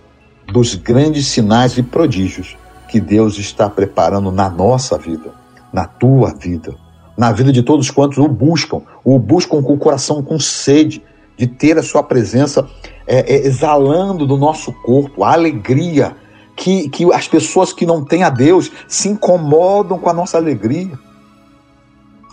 dos 0.51 0.73
grandes 0.75 1.27
sinais 1.27 1.77
e 1.77 1.83
prodígios 1.83 2.57
que 2.87 2.99
Deus 2.99 3.37
está 3.37 3.69
preparando 3.69 4.31
na 4.31 4.49
nossa 4.49 4.97
vida, 4.97 5.31
na 5.71 5.85
tua 5.85 6.33
vida, 6.33 6.75
na 7.15 7.31
vida 7.31 7.51
de 7.51 7.61
todos 7.61 7.91
quantos 7.91 8.17
o 8.17 8.27
buscam, 8.27 8.81
o 9.03 9.19
buscam 9.19 9.61
com 9.61 9.73
o 9.73 9.77
coração 9.77 10.23
com 10.23 10.39
sede 10.39 11.03
de 11.37 11.45
ter 11.45 11.77
a 11.77 11.83
sua 11.83 12.01
presença 12.01 12.67
é, 13.05 13.19
é, 13.33 13.45
exalando 13.45 14.25
do 14.25 14.37
nosso 14.37 14.73
corpo, 14.81 15.23
a 15.23 15.33
alegria 15.33 16.15
que, 16.59 16.89
que 16.89 17.13
as 17.13 17.25
pessoas 17.25 17.71
que 17.71 17.85
não 17.85 18.03
têm 18.03 18.21
a 18.21 18.29
Deus 18.29 18.69
se 18.85 19.07
incomodam 19.07 19.97
com 19.97 20.09
a 20.09 20.13
nossa 20.13 20.37
alegria. 20.37 20.91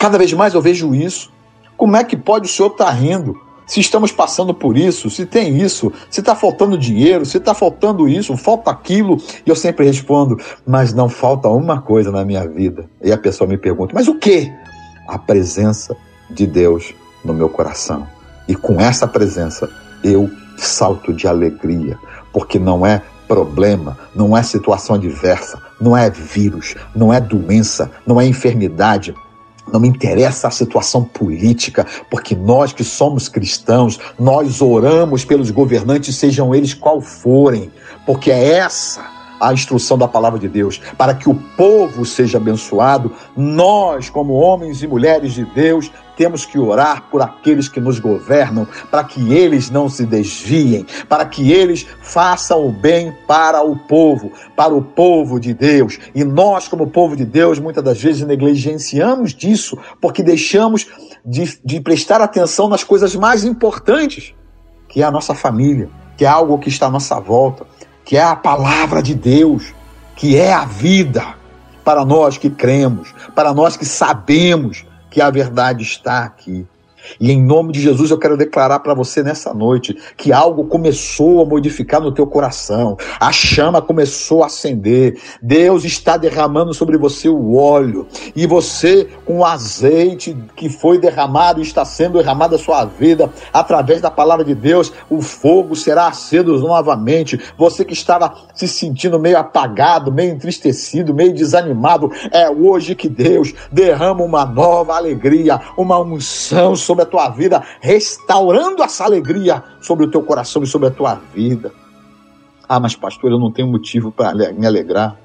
Cada 0.00 0.18
vez 0.18 0.32
mais 0.32 0.52
eu 0.52 0.60
vejo 0.60 0.92
isso. 0.92 1.32
Como 1.76 1.96
é 1.96 2.02
que 2.02 2.16
pode 2.16 2.46
o 2.46 2.52
Senhor 2.52 2.72
estar 2.72 2.86
tá 2.86 2.90
rindo? 2.90 3.40
Se 3.68 3.78
estamos 3.78 4.10
passando 4.10 4.52
por 4.52 4.76
isso, 4.76 5.08
se 5.10 5.26
tem 5.26 5.58
isso, 5.58 5.92
se 6.10 6.20
está 6.20 6.34
faltando 6.34 6.76
dinheiro, 6.76 7.24
se 7.24 7.36
está 7.36 7.54
faltando 7.54 8.08
isso, 8.08 8.36
falta 8.36 8.68
aquilo. 8.68 9.16
E 9.44 9.48
eu 9.48 9.54
sempre 9.54 9.86
respondo, 9.86 10.40
mas 10.66 10.92
não 10.92 11.08
falta 11.08 11.48
uma 11.48 11.80
coisa 11.80 12.10
na 12.10 12.24
minha 12.24 12.46
vida. 12.48 12.90
E 13.00 13.12
a 13.12 13.18
pessoa 13.18 13.48
me 13.48 13.56
pergunta, 13.56 13.94
mas 13.94 14.08
o 14.08 14.18
que? 14.18 14.52
A 15.06 15.18
presença 15.18 15.96
de 16.28 16.48
Deus 16.48 16.92
no 17.24 17.32
meu 17.32 17.48
coração. 17.48 18.06
E 18.48 18.56
com 18.56 18.80
essa 18.80 19.06
presença 19.06 19.70
eu 20.02 20.28
salto 20.56 21.12
de 21.12 21.28
alegria, 21.28 21.96
porque 22.32 22.58
não 22.58 22.84
é 22.84 23.02
problema, 23.26 23.98
não 24.14 24.36
é 24.36 24.42
situação 24.42 24.96
adversa, 24.96 25.60
não 25.80 25.96
é 25.96 26.10
vírus, 26.10 26.74
não 26.94 27.12
é 27.12 27.20
doença, 27.20 27.90
não 28.06 28.20
é 28.20 28.26
enfermidade. 28.26 29.14
Não 29.72 29.80
me 29.80 29.88
interessa 29.88 30.46
a 30.46 30.50
situação 30.50 31.02
política, 31.02 31.84
porque 32.08 32.36
nós 32.36 32.72
que 32.72 32.84
somos 32.84 33.28
cristãos, 33.28 33.98
nós 34.16 34.62
oramos 34.62 35.24
pelos 35.24 35.50
governantes, 35.50 36.16
sejam 36.16 36.54
eles 36.54 36.72
qual 36.72 37.00
forem, 37.00 37.72
porque 38.06 38.30
é 38.30 38.58
essa 38.58 39.16
a 39.40 39.52
instrução 39.52 39.98
da 39.98 40.08
palavra 40.08 40.38
de 40.38 40.48
Deus, 40.48 40.80
para 40.96 41.14
que 41.14 41.28
o 41.28 41.34
povo 41.34 42.04
seja 42.06 42.38
abençoado, 42.38 43.12
nós, 43.36 44.08
como 44.08 44.32
homens 44.34 44.82
e 44.82 44.86
mulheres 44.86 45.34
de 45.34 45.44
Deus, 45.44 45.90
temos 46.16 46.46
que 46.46 46.58
orar 46.58 47.04
por 47.10 47.20
aqueles 47.20 47.68
que 47.68 47.80
nos 47.80 47.98
governam, 47.98 48.66
para 48.90 49.04
que 49.04 49.32
eles 49.32 49.70
não 49.70 49.88
se 49.88 50.06
desviem, 50.06 50.86
para 51.08 51.26
que 51.26 51.52
eles 51.52 51.86
façam 52.02 52.66
o 52.66 52.72
bem 52.72 53.14
para 53.26 53.62
o 53.62 53.76
povo, 53.76 54.32
para 54.56 54.74
o 54.74 54.82
povo 54.82 55.38
de 55.38 55.52
Deus. 55.52 55.98
E 56.14 56.24
nós, 56.24 56.66
como 56.68 56.86
povo 56.86 57.14
de 57.14 57.24
Deus, 57.24 57.58
muitas 57.58 57.84
das 57.84 58.00
vezes 58.00 58.26
negligenciamos 58.26 59.34
disso, 59.34 59.78
porque 60.00 60.22
deixamos 60.22 60.86
de, 61.24 61.58
de 61.64 61.80
prestar 61.80 62.20
atenção 62.20 62.68
nas 62.68 62.82
coisas 62.82 63.14
mais 63.14 63.44
importantes, 63.44 64.34
que 64.88 65.02
é 65.02 65.04
a 65.04 65.10
nossa 65.10 65.34
família, 65.34 65.90
que 66.16 66.24
é 66.24 66.28
algo 66.28 66.58
que 66.58 66.68
está 66.70 66.86
à 66.86 66.90
nossa 66.90 67.20
volta, 67.20 67.66
que 68.04 68.16
é 68.16 68.22
a 68.22 68.36
palavra 68.36 69.02
de 69.02 69.14
Deus, 69.14 69.74
que 70.14 70.36
é 70.36 70.52
a 70.52 70.64
vida 70.64 71.34
para 71.84 72.04
nós 72.04 72.38
que 72.38 72.48
cremos, 72.48 73.14
para 73.34 73.52
nós 73.52 73.76
que 73.76 73.84
sabemos 73.84 74.85
que 75.16 75.22
a 75.22 75.30
verdade 75.30 75.82
está 75.82 76.24
aqui. 76.24 76.66
E 77.20 77.30
em 77.30 77.42
nome 77.42 77.72
de 77.72 77.80
Jesus 77.80 78.10
eu 78.10 78.18
quero 78.18 78.36
declarar 78.36 78.80
para 78.80 78.94
você 78.94 79.22
nessa 79.22 79.52
noite 79.52 79.96
que 80.16 80.32
algo 80.32 80.64
começou 80.64 81.42
a 81.42 81.46
modificar 81.46 82.00
no 82.00 82.12
teu 82.12 82.26
coração, 82.26 82.96
a 83.20 83.32
chama 83.32 83.80
começou 83.80 84.42
a 84.42 84.46
acender, 84.46 85.18
Deus 85.42 85.84
está 85.84 86.16
derramando 86.16 86.72
sobre 86.74 86.96
você 86.96 87.28
o 87.28 87.56
óleo, 87.56 88.06
e 88.34 88.46
você, 88.46 89.08
com 89.24 89.38
o 89.38 89.44
azeite 89.44 90.36
que 90.54 90.68
foi 90.68 90.98
derramado 90.98 91.60
está 91.60 91.84
sendo 91.84 92.18
derramado 92.18 92.56
na 92.56 92.62
sua 92.62 92.84
vida, 92.84 93.30
através 93.52 94.00
da 94.00 94.10
palavra 94.10 94.44
de 94.44 94.54
Deus, 94.54 94.92
o 95.08 95.20
fogo 95.20 95.74
será 95.76 96.08
aceso 96.08 96.58
novamente. 96.58 97.40
Você 97.56 97.84
que 97.84 97.92
estava 97.92 98.34
se 98.54 98.66
sentindo 98.66 99.18
meio 99.18 99.38
apagado, 99.38 100.12
meio 100.12 100.32
entristecido, 100.32 101.14
meio 101.14 101.32
desanimado, 101.32 102.10
é 102.32 102.48
hoje 102.50 102.94
que 102.94 103.08
Deus 103.08 103.54
derrama 103.70 104.24
uma 104.24 104.44
nova 104.44 104.94
alegria, 104.94 105.60
uma 105.76 105.98
unção 105.98 106.74
sobre 106.74 106.95
sobre 106.96 107.02
a 107.02 107.06
tua 107.06 107.28
vida, 107.28 107.62
restaurando 107.80 108.82
essa 108.82 109.04
alegria 109.04 109.62
sobre 109.80 110.06
o 110.06 110.10
teu 110.10 110.22
coração 110.22 110.62
e 110.62 110.66
sobre 110.66 110.88
a 110.88 110.90
tua 110.90 111.14
vida. 111.14 111.72
Ah, 112.68 112.80
mas 112.80 112.96
pastor, 112.96 113.30
eu 113.30 113.38
não 113.38 113.52
tenho 113.52 113.68
motivo 113.68 114.10
para 114.10 114.34
me 114.34 114.66
alegrar. 114.66 115.16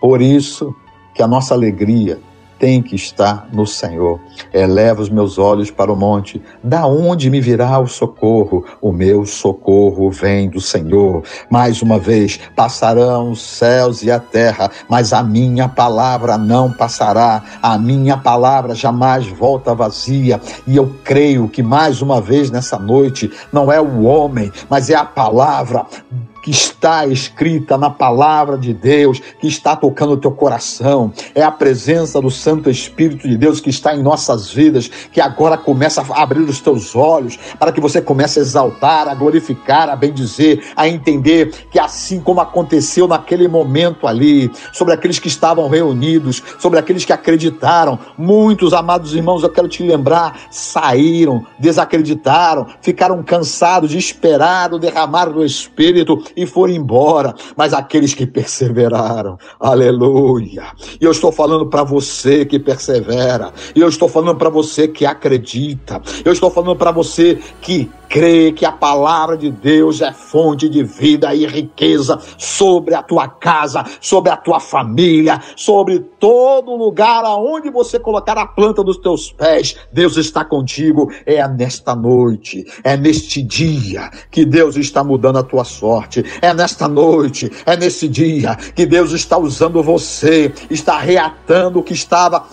Por 0.00 0.22
isso 0.22 0.74
que 1.14 1.22
a 1.22 1.26
nossa 1.26 1.54
alegria 1.54 2.18
tem 2.64 2.80
que 2.80 2.96
estar 2.96 3.46
no 3.52 3.66
Senhor. 3.66 4.18
Eleva 4.50 5.02
os 5.02 5.10
meus 5.10 5.36
olhos 5.36 5.70
para 5.70 5.92
o 5.92 5.96
monte. 5.96 6.40
Da 6.62 6.86
onde 6.86 7.28
me 7.28 7.38
virá 7.38 7.78
o 7.78 7.86
socorro? 7.86 8.64
O 8.80 8.90
meu 8.90 9.26
socorro 9.26 10.10
vem 10.10 10.48
do 10.48 10.62
Senhor. 10.62 11.22
Mais 11.50 11.82
uma 11.82 11.98
vez, 11.98 12.40
passarão 12.56 13.32
os 13.32 13.42
céus 13.42 14.02
e 14.02 14.10
a 14.10 14.18
terra, 14.18 14.70
mas 14.88 15.12
a 15.12 15.22
minha 15.22 15.68
palavra 15.68 16.38
não 16.38 16.72
passará. 16.72 17.42
A 17.60 17.76
minha 17.76 18.16
palavra 18.16 18.74
jamais 18.74 19.26
volta 19.26 19.74
vazia. 19.74 20.40
E 20.66 20.74
eu 20.74 20.90
creio 21.04 21.50
que 21.50 21.62
mais 21.62 22.00
uma 22.00 22.18
vez 22.18 22.50
nessa 22.50 22.78
noite 22.78 23.30
não 23.52 23.70
é 23.70 23.78
o 23.78 24.04
homem, 24.04 24.50
mas 24.70 24.88
é 24.88 24.94
a 24.94 25.04
palavra 25.04 25.84
que 26.44 26.50
está 26.50 27.06
escrita 27.06 27.78
na 27.78 27.88
palavra 27.88 28.58
de 28.58 28.74
Deus, 28.74 29.18
que 29.40 29.48
está 29.48 29.74
tocando 29.74 30.12
o 30.12 30.16
teu 30.18 30.30
coração. 30.30 31.10
É 31.34 31.42
a 31.42 31.50
presença 31.50 32.20
do 32.20 32.30
Santo 32.30 32.68
Espírito 32.68 33.26
de 33.26 33.34
Deus 33.34 33.62
que 33.62 33.70
está 33.70 33.96
em 33.96 34.02
nossas 34.02 34.50
vidas, 34.50 34.90
que 35.10 35.22
agora 35.22 35.56
começa 35.56 36.02
a 36.02 36.22
abrir 36.22 36.42
os 36.42 36.60
teus 36.60 36.94
olhos, 36.94 37.38
para 37.58 37.72
que 37.72 37.80
você 37.80 38.02
comece 38.02 38.38
a 38.38 38.42
exaltar, 38.42 39.08
a 39.08 39.14
glorificar, 39.14 39.88
a 39.88 39.96
bendizer, 39.96 40.62
a 40.76 40.86
entender 40.86 41.50
que 41.70 41.78
assim 41.78 42.20
como 42.20 42.42
aconteceu 42.42 43.08
naquele 43.08 43.48
momento 43.48 44.06
ali, 44.06 44.50
sobre 44.70 44.92
aqueles 44.92 45.18
que 45.18 45.28
estavam 45.28 45.66
reunidos, 45.70 46.42
sobre 46.58 46.78
aqueles 46.78 47.06
que 47.06 47.12
acreditaram, 47.14 47.98
muitos 48.18 48.74
amados 48.74 49.14
irmãos, 49.14 49.42
eu 49.42 49.48
quero 49.48 49.66
te 49.66 49.82
lembrar, 49.82 50.38
saíram, 50.50 51.46
desacreditaram, 51.58 52.66
ficaram 52.82 53.22
cansados 53.22 53.92
de 53.92 53.96
esperar 53.96 54.74
o 54.74 54.78
derramar 54.78 55.30
do 55.30 55.42
Espírito 55.42 56.22
e 56.36 56.46
foram 56.46 56.72
embora, 56.72 57.34
mas 57.56 57.72
aqueles 57.72 58.14
que 58.14 58.26
perseveraram, 58.26 59.38
aleluia. 59.58 60.64
E 61.00 61.04
eu 61.04 61.10
estou 61.10 61.32
falando 61.32 61.66
para 61.66 61.84
você 61.84 62.44
que 62.44 62.58
persevera, 62.58 63.52
e 63.74 63.80
eu 63.80 63.88
estou 63.88 64.08
falando 64.08 64.36
para 64.36 64.50
você 64.50 64.88
que 64.88 65.06
acredita, 65.06 66.00
eu 66.24 66.32
estou 66.32 66.50
falando 66.50 66.76
para 66.76 66.90
você 66.90 67.38
que 67.60 67.90
crê 68.14 68.52
que 68.52 68.64
a 68.64 68.70
palavra 68.70 69.36
de 69.36 69.50
Deus 69.50 70.00
é 70.00 70.12
fonte 70.12 70.68
de 70.68 70.84
vida 70.84 71.34
e 71.34 71.46
riqueza 71.46 72.16
sobre 72.38 72.94
a 72.94 73.02
tua 73.02 73.26
casa, 73.26 73.84
sobre 74.00 74.30
a 74.30 74.36
tua 74.36 74.60
família, 74.60 75.40
sobre 75.56 75.98
todo 75.98 76.76
lugar 76.76 77.24
aonde 77.24 77.70
você 77.70 77.98
colocar 77.98 78.38
a 78.38 78.46
planta 78.46 78.84
dos 78.84 78.98
teus 78.98 79.32
pés. 79.32 79.76
Deus 79.92 80.16
está 80.16 80.44
contigo. 80.44 81.10
É 81.26 81.46
nesta 81.48 81.96
noite, 81.96 82.64
é 82.84 82.96
neste 82.96 83.42
dia 83.42 84.08
que 84.30 84.44
Deus 84.44 84.76
está 84.76 85.02
mudando 85.02 85.38
a 85.38 85.42
tua 85.42 85.64
sorte. 85.64 86.23
É 86.40 86.52
nesta 86.52 86.88
noite, 86.88 87.50
é 87.66 87.76
nesse 87.76 88.08
dia 88.08 88.56
que 88.56 88.86
Deus 88.86 89.12
está 89.12 89.38
usando 89.38 89.82
você, 89.82 90.52
está 90.70 90.98
reatando 90.98 91.78
o 91.78 91.82
que 91.82 91.92
estava 91.92 92.46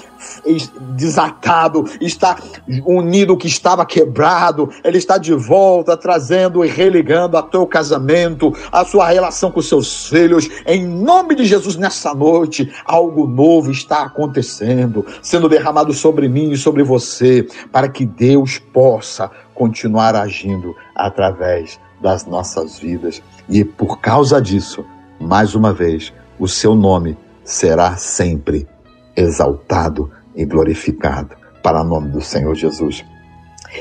desatado, 0.95 1.85
está 1.99 2.37
unido 2.85 3.33
o 3.33 3.37
que 3.37 3.47
estava 3.47 3.85
quebrado, 3.85 4.69
ele 4.83 4.97
está 4.97 5.17
de 5.17 5.33
volta, 5.33 5.97
trazendo 5.97 6.63
e 6.63 6.67
religando 6.67 7.37
a 7.37 7.43
teu 7.43 7.65
casamento, 7.65 8.53
a 8.71 8.85
sua 8.85 9.07
relação 9.09 9.51
com 9.51 9.61
seus 9.61 10.07
filhos. 10.07 10.49
Em 10.65 10.85
nome 10.85 11.35
de 11.35 11.45
Jesus, 11.45 11.75
nessa 11.75 12.13
noite, 12.13 12.71
algo 12.85 13.27
novo 13.27 13.71
está 13.71 14.03
acontecendo, 14.03 15.05
sendo 15.21 15.49
derramado 15.49 15.93
sobre 15.93 16.27
mim 16.27 16.51
e 16.51 16.57
sobre 16.57 16.83
você, 16.83 17.47
para 17.71 17.89
que 17.89 18.05
Deus 18.05 18.59
possa 18.59 19.29
continuar 19.53 20.15
agindo 20.15 20.75
através 20.95 21.79
das 22.01 22.25
nossas 22.25 22.79
vidas. 22.79 23.21
E 23.51 23.65
por 23.65 23.99
causa 23.99 24.41
disso, 24.41 24.85
mais 25.19 25.55
uma 25.55 25.73
vez, 25.73 26.13
o 26.39 26.47
seu 26.47 26.73
nome 26.73 27.17
será 27.43 27.97
sempre 27.97 28.65
exaltado 29.13 30.09
e 30.33 30.45
glorificado 30.45 31.35
para 31.61 31.81
o 31.81 31.83
nome 31.83 32.09
do 32.11 32.21
Senhor 32.21 32.55
Jesus. 32.55 33.03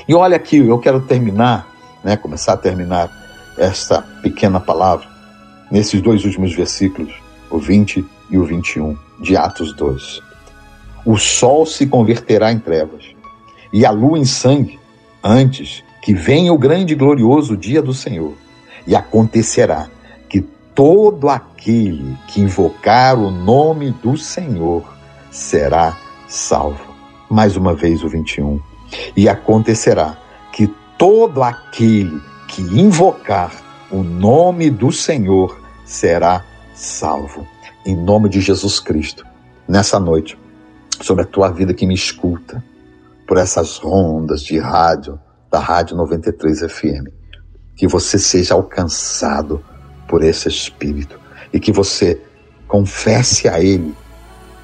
E 0.09 0.15
olha 0.15 0.35
aqui, 0.35 0.57
eu 0.57 0.79
quero 0.81 1.01
terminar, 1.03 1.69
né, 2.03 2.17
começar 2.17 2.55
a 2.55 2.57
terminar 2.57 3.09
esta 3.57 4.03
pequena 4.03 4.59
palavra 4.59 5.07
nesses 5.71 6.03
dois 6.03 6.25
últimos 6.25 6.53
versículos, 6.53 7.15
o 7.49 7.59
20 7.59 8.05
e 8.29 8.39
o 8.39 8.45
21 8.45 8.99
de 9.21 9.37
Atos 9.37 9.73
2. 9.75 10.21
O 11.07 11.17
sol 11.17 11.65
se 11.65 11.87
converterá 11.87 12.51
em 12.51 12.59
trevas 12.59 13.05
e 13.73 13.87
a 13.87 13.93
lua 13.93 14.19
em 14.19 14.25
sangue 14.25 14.81
antes 15.23 15.85
que 16.03 16.13
venha 16.13 16.53
o 16.53 16.59
grande 16.59 16.95
e 16.95 16.97
glorioso 16.97 17.57
dia 17.57 17.81
do 17.81 17.95
Senhor. 17.95 18.35
E 18.87 18.95
acontecerá 18.97 19.89
que 20.29 20.41
todo 20.75 21.29
aquele 21.29 22.17
que 22.29 22.41
invocar 22.41 23.19
o 23.19 23.31
nome 23.31 23.91
do 23.91 24.17
Senhor 24.17 24.85
será 25.31 25.97
salvo. 26.29 26.95
Mais 27.31 27.57
uma 27.57 27.75
vez 27.75 28.03
o 28.03 28.09
21. 28.09 28.61
E 29.17 29.29
acontecerá 29.29 30.19
que 30.53 30.67
todo 30.99 31.43
aquele 31.43 32.21
que 32.49 32.63
invocar 32.63 33.53
o 33.91 34.03
nome 34.03 34.71
do 34.71 34.93
Senhor 34.93 35.61
será 35.85 36.45
salvo. 36.75 37.47
Em 37.85 37.97
nome 37.97 38.29
de 38.29 38.41
Jesus 38.41 38.79
Cristo, 38.79 39.25
nessa 39.67 39.99
noite, 39.99 40.39
sobre 41.01 41.23
a 41.25 41.27
tua 41.27 41.49
vida 41.51 41.73
que 41.73 41.87
me 41.87 41.95
escuta, 41.95 42.63
por 43.27 43.39
essas 43.39 43.83
ondas 43.83 44.43
de 44.43 44.59
rádio, 44.59 45.19
da 45.51 45.59
Rádio 45.59 45.97
93 45.97 46.61
FM, 46.71 47.09
que 47.81 47.89
você 47.89 48.19
seja 48.19 48.53
alcançado 48.53 49.65
por 50.07 50.23
esse 50.23 50.47
Espírito 50.47 51.19
e 51.51 51.59
que 51.59 51.73
você 51.73 52.21
confesse 52.69 53.49
a 53.49 53.59
Ele, 53.59 53.95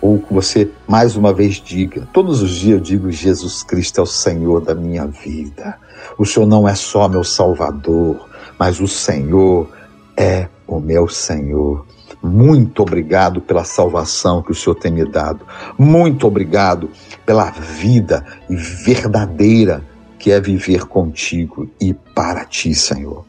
ou 0.02 0.18
que 0.18 0.35
você 0.35 0.70
mais 0.87 1.16
uma 1.16 1.32
vez 1.32 1.54
diga: 1.54 2.06
todos 2.12 2.42
os 2.42 2.50
dias 2.50 2.75
eu 2.75 2.80
digo, 2.80 3.11
Jesus 3.11 3.62
Cristo 3.62 4.00
é 4.00 4.02
o 4.02 4.06
Senhor 4.06 4.61
da 4.61 4.75
minha 4.75 5.06
vida. 5.06 5.78
O 6.18 6.26
Senhor 6.26 6.44
não 6.44 6.68
é 6.68 6.75
só 6.75 7.08
meu 7.08 7.25
Salvador, 7.25 8.28
mas 8.58 8.80
o 8.80 8.87
Senhor 8.87 9.70
é 10.14 10.50
o 10.66 10.78
meu 10.78 11.08
Senhor. 11.08 11.87
Muito 12.23 12.82
obrigado 12.82 13.40
pela 13.40 13.64
salvação 13.64 14.42
que 14.42 14.52
o 14.52 14.54
Senhor 14.54 14.75
tem 14.75 14.92
me 14.92 15.11
dado. 15.11 15.40
Muito 15.78 16.26
obrigado 16.26 16.90
pela 17.25 17.50
vida 17.50 18.26
verdadeira 18.50 19.82
que 20.18 20.30
é 20.30 20.40
viver 20.40 20.87
contigo 20.87 21.70
e 21.80 21.94
para 21.94 22.44
ti, 22.44 22.75
Senhor. 22.75 23.25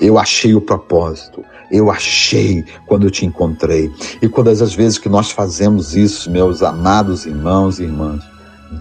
Eu 0.00 0.18
achei 0.18 0.54
o 0.54 0.60
propósito, 0.60 1.44
eu 1.70 1.90
achei 1.90 2.64
quando 2.86 3.06
eu 3.06 3.10
te 3.10 3.26
encontrei. 3.26 3.90
E 4.22 4.28
todas 4.28 4.62
as 4.62 4.74
vezes 4.74 4.98
que 4.98 5.08
nós 5.08 5.30
fazemos 5.30 5.96
isso, 5.96 6.30
meus 6.30 6.62
amados 6.62 7.26
irmãos 7.26 7.78
e 7.78 7.84
irmãs, 7.84 8.22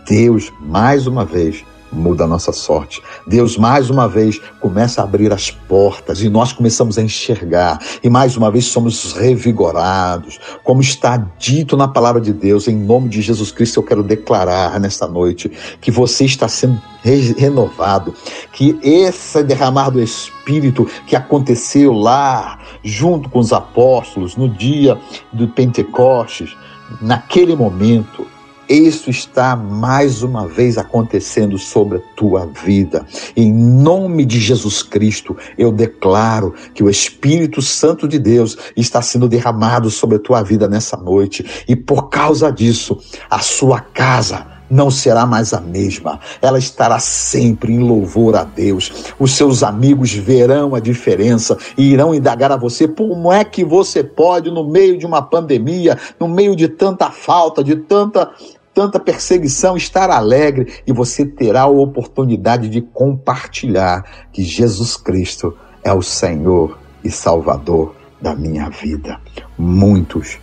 Deus, 0.07 0.51
mais 0.59 1.07
uma 1.07 1.25
vez, 1.25 1.63
muda 1.91 2.25
a 2.25 2.27
nossa 2.27 2.51
sorte. 2.51 3.01
Deus, 3.25 3.57
mais 3.57 3.89
uma 3.89 4.07
vez, 4.07 4.39
começa 4.59 5.01
a 5.01 5.03
abrir 5.03 5.31
as 5.31 5.51
portas 5.51 6.21
e 6.21 6.29
nós 6.29 6.51
começamos 6.53 6.97
a 6.97 7.01
enxergar. 7.01 7.79
E 8.03 8.09
mais 8.09 8.37
uma 8.37 8.51
vez 8.51 8.65
somos 8.65 9.13
revigorados. 9.13 10.39
Como 10.63 10.81
está 10.81 11.17
dito 11.37 11.77
na 11.77 11.87
palavra 11.87 12.21
de 12.21 12.33
Deus, 12.33 12.67
em 12.67 12.75
nome 12.75 13.09
de 13.09 13.21
Jesus 13.21 13.51
Cristo, 13.51 13.79
eu 13.79 13.83
quero 13.83 14.03
declarar 14.03 14.79
nesta 14.79 15.07
noite 15.07 15.51
que 15.79 15.91
você 15.91 16.25
está 16.25 16.47
sendo 16.47 16.81
re 17.03 17.33
renovado, 17.37 18.13
que 18.51 18.77
esse 18.81 19.41
derramar 19.43 19.89
do 19.89 20.01
Espírito 20.01 20.87
que 21.05 21.15
aconteceu 21.15 21.93
lá, 21.93 22.59
junto 22.83 23.29
com 23.29 23.39
os 23.39 23.53
apóstolos, 23.53 24.35
no 24.35 24.49
dia 24.49 24.99
do 25.31 25.47
Pentecostes, 25.47 26.55
naquele 27.01 27.55
momento, 27.55 28.25
isso 28.69 29.09
está 29.09 29.55
mais 29.55 30.23
uma 30.23 30.47
vez 30.47 30.77
acontecendo 30.77 31.57
sobre 31.57 31.97
a 31.97 32.01
tua 32.15 32.45
vida. 32.45 33.05
Em 33.35 33.51
nome 33.51 34.25
de 34.25 34.39
Jesus 34.39 34.83
Cristo, 34.83 35.35
eu 35.57 35.71
declaro 35.71 36.53
que 36.73 36.83
o 36.83 36.89
Espírito 36.89 37.61
Santo 37.61 38.07
de 38.07 38.19
Deus 38.19 38.57
está 38.75 39.01
sendo 39.01 39.29
derramado 39.29 39.89
sobre 39.89 40.17
a 40.17 40.19
tua 40.19 40.41
vida 40.43 40.67
nessa 40.67 40.97
noite. 40.97 41.63
E 41.67 41.75
por 41.75 42.09
causa 42.09 42.51
disso, 42.51 42.97
a 43.29 43.39
sua 43.39 43.79
casa 43.79 44.57
não 44.69 44.91
será 44.91 45.25
mais 45.25 45.53
a 45.53 45.61
mesma. 45.61 46.19
Ela 46.41 46.59
estará 46.59 46.99
sempre 46.99 47.73
em 47.73 47.79
louvor 47.79 48.35
a 48.35 48.43
Deus. 48.43 49.13
Os 49.19 49.31
seus 49.31 49.63
amigos 49.63 50.13
verão 50.13 50.75
a 50.75 50.79
diferença 50.79 51.57
e 51.77 51.91
irão 51.91 52.13
indagar 52.13 52.51
a 52.51 52.57
você 52.57 52.87
como 52.87 53.31
é 53.31 53.43
que 53.43 53.63
você 53.63 54.03
pode, 54.03 54.51
no 54.51 54.67
meio 54.67 54.97
de 54.97 55.05
uma 55.05 55.21
pandemia, 55.21 55.97
no 56.19 56.27
meio 56.27 56.55
de 56.55 56.67
tanta 56.67 57.09
falta, 57.11 57.63
de 57.63 57.75
tanta 57.75 58.29
tanta 58.77 58.99
perseguição, 58.99 59.75
estar 59.75 60.11
alegre 60.11 60.71
e 60.85 60.93
você 60.93 61.25
terá 61.25 61.61
a 61.61 61.67
oportunidade 61.67 62.69
de 62.69 62.79
compartilhar 62.79 64.27
que 64.31 64.43
Jesus 64.43 64.95
Cristo 64.95 65.57
é 65.83 65.91
o 65.91 66.03
Senhor 66.03 66.77
e 67.03 67.09
Salvador 67.09 67.95
da 68.21 68.35
minha 68.35 68.69
vida. 68.69 69.19
Muitos, 69.57 70.37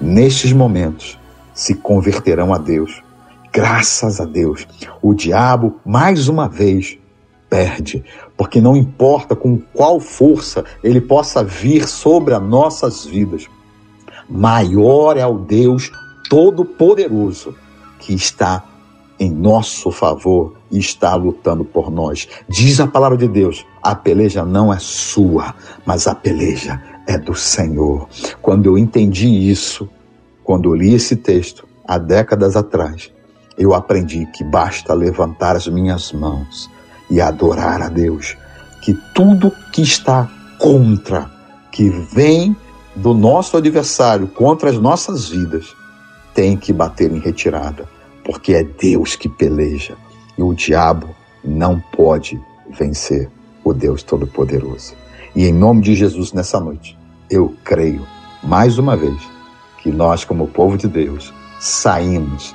nestes 0.00 0.52
momentos, 0.52 1.18
se 1.52 1.74
converterão 1.74 2.54
a 2.54 2.58
Deus. 2.58 3.02
Graças 3.52 4.20
a 4.20 4.24
Deus. 4.24 4.64
O 5.02 5.12
diabo, 5.12 5.80
mais 5.84 6.28
uma 6.28 6.48
vez, 6.48 6.96
perde, 7.50 8.04
porque 8.36 8.60
não 8.60 8.76
importa 8.76 9.34
com 9.34 9.58
qual 9.58 9.98
força 9.98 10.64
ele 10.84 11.00
possa 11.00 11.42
vir 11.42 11.88
sobre 11.88 12.32
as 12.32 12.42
nossas 12.42 13.04
vidas, 13.04 13.48
maior 14.28 15.16
é 15.16 15.26
o 15.26 15.36
Deus 15.36 15.90
Todo-Poderoso 16.30 17.56
que 18.02 18.12
está 18.12 18.64
em 19.18 19.30
nosso 19.30 19.92
favor 19.92 20.54
e 20.70 20.78
está 20.78 21.14
lutando 21.14 21.64
por 21.64 21.90
nós. 21.90 22.28
Diz 22.48 22.80
a 22.80 22.86
palavra 22.86 23.16
de 23.16 23.28
Deus: 23.28 23.64
a 23.80 23.94
peleja 23.94 24.44
não 24.44 24.72
é 24.72 24.78
sua, 24.80 25.54
mas 25.86 26.06
a 26.08 26.14
peleja 26.14 26.82
é 27.06 27.16
do 27.16 27.34
Senhor. 27.34 28.08
Quando 28.42 28.66
eu 28.66 28.76
entendi 28.76 29.28
isso, 29.28 29.88
quando 30.42 30.68
eu 30.68 30.74
li 30.74 30.94
esse 30.94 31.14
texto 31.14 31.66
há 31.86 31.98
décadas 31.98 32.56
atrás, 32.56 33.12
eu 33.56 33.72
aprendi 33.72 34.26
que 34.26 34.42
basta 34.42 34.92
levantar 34.92 35.54
as 35.54 35.68
minhas 35.68 36.12
mãos 36.12 36.68
e 37.08 37.20
adorar 37.20 37.80
a 37.80 37.88
Deus, 37.88 38.36
que 38.82 38.94
tudo 39.14 39.52
que 39.72 39.82
está 39.82 40.28
contra, 40.58 41.30
que 41.70 41.88
vem 41.88 42.56
do 42.96 43.14
nosso 43.14 43.56
adversário 43.56 44.26
contra 44.26 44.70
as 44.70 44.78
nossas 44.78 45.28
vidas, 45.28 45.74
tem 46.34 46.56
que 46.56 46.72
bater 46.72 47.10
em 47.10 47.18
retirada, 47.18 47.88
porque 48.24 48.54
é 48.54 48.62
Deus 48.62 49.16
que 49.16 49.28
peleja 49.28 49.96
e 50.36 50.42
o 50.42 50.54
diabo 50.54 51.08
não 51.44 51.80
pode 51.80 52.40
vencer 52.70 53.28
o 53.64 53.72
Deus 53.72 54.02
Todo-Poderoso. 54.02 54.94
E 55.34 55.46
em 55.46 55.52
nome 55.52 55.82
de 55.82 55.94
Jesus, 55.94 56.32
nessa 56.32 56.60
noite, 56.60 56.98
eu 57.30 57.54
creio, 57.64 58.06
mais 58.42 58.78
uma 58.78 58.96
vez, 58.96 59.16
que 59.82 59.90
nós, 59.90 60.24
como 60.24 60.46
povo 60.48 60.76
de 60.76 60.86
Deus, 60.86 61.32
saímos 61.58 62.54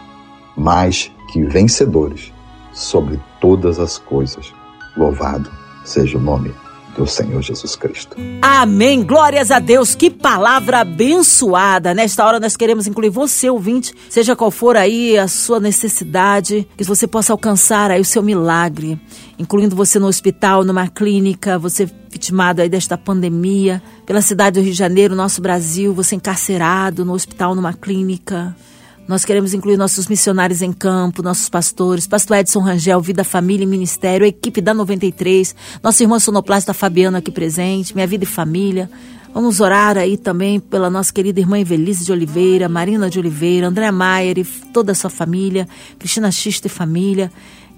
mais 0.55 1.11
que 1.31 1.43
vencedores 1.43 2.31
sobre 2.73 3.19
todas 3.41 3.79
as 3.79 3.97
coisas. 3.97 4.53
Louvado 4.95 5.51
seja 5.83 6.17
o 6.17 6.21
nome 6.21 6.53
do 6.97 7.05
Senhor 7.05 7.41
Jesus 7.41 7.75
Cristo. 7.75 8.17
Amém. 8.41 9.03
Glórias 9.03 9.51
a 9.51 9.60
Deus. 9.60 9.93
Que 9.93 10.10
palavra 10.10 10.79
abençoada. 10.79 11.93
Nesta 11.93 12.25
hora 12.25 12.39
nós 12.39 12.57
queremos 12.57 12.88
incluir 12.88 13.10
você, 13.10 13.49
ouvinte, 13.49 13.93
seja 14.10 14.36
qual 14.36 14.49
for 14.49 14.75
aí 14.75 15.17
a 15.17 15.27
sua 15.27 15.60
necessidade, 15.60 16.67
que 16.75 16.83
você 16.83 17.05
possa 17.05 17.31
alcançar 17.31 17.91
aí 17.91 18.01
o 18.01 18.05
seu 18.05 18.23
milagre, 18.23 18.99
incluindo 19.38 19.75
você 19.75 19.99
no 19.99 20.07
hospital, 20.07 20.63
numa 20.63 20.88
clínica, 20.88 21.60
você 21.60 21.88
vitimado 22.10 22.62
aí 22.62 22.69
desta 22.69 22.97
pandemia, 22.97 23.81
pela 24.05 24.21
cidade 24.21 24.60
do 24.60 24.63
Rio 24.63 24.71
de 24.71 24.77
Janeiro, 24.77 25.15
nosso 25.15 25.39
Brasil, 25.39 25.93
você 25.93 26.15
encarcerado 26.15 27.05
no 27.05 27.13
hospital, 27.13 27.53
numa 27.53 27.73
clínica. 27.73 28.55
Nós 29.07 29.23
queremos 29.23 29.53
incluir 29.53 29.77
nossos 29.77 30.07
missionários 30.07 30.61
em 30.61 30.73
campo, 30.73 31.23
nossos 31.23 31.47
pastores, 31.47 32.05
pastor 32.05 32.37
Edson 32.37 32.59
Rangel, 32.59 32.99
Vida, 32.99 33.23
Família 33.23 33.63
e 33.63 33.67
Ministério, 33.67 34.25
a 34.25 34.27
equipe 34.27 34.59
da 34.59 34.73
93, 34.73 35.55
nossa 35.81 36.03
irmã 36.03 36.19
sonoplasta 36.19 36.73
Fabiana 36.73 37.19
aqui 37.19 37.31
presente, 37.31 37.95
Minha 37.95 38.05
Vida 38.05 38.25
e 38.25 38.27
Família. 38.27 38.89
Vamos 39.33 39.61
orar 39.61 39.97
aí 39.97 40.17
também 40.17 40.59
pela 40.59 40.89
nossa 40.89 41.13
querida 41.13 41.39
irmã 41.39 41.57
Evelise 41.57 42.03
de 42.03 42.11
Oliveira, 42.11 42.67
Marina 42.67 43.09
de 43.09 43.17
Oliveira, 43.17 43.67
André 43.67 43.89
Maier 43.91 44.39
e 44.39 44.43
toda 44.43 44.91
a 44.91 44.95
sua 44.95 45.09
família, 45.09 45.69
Cristina 45.97 46.29
Xista 46.29 46.67
e 46.67 46.69
família. 46.69 47.31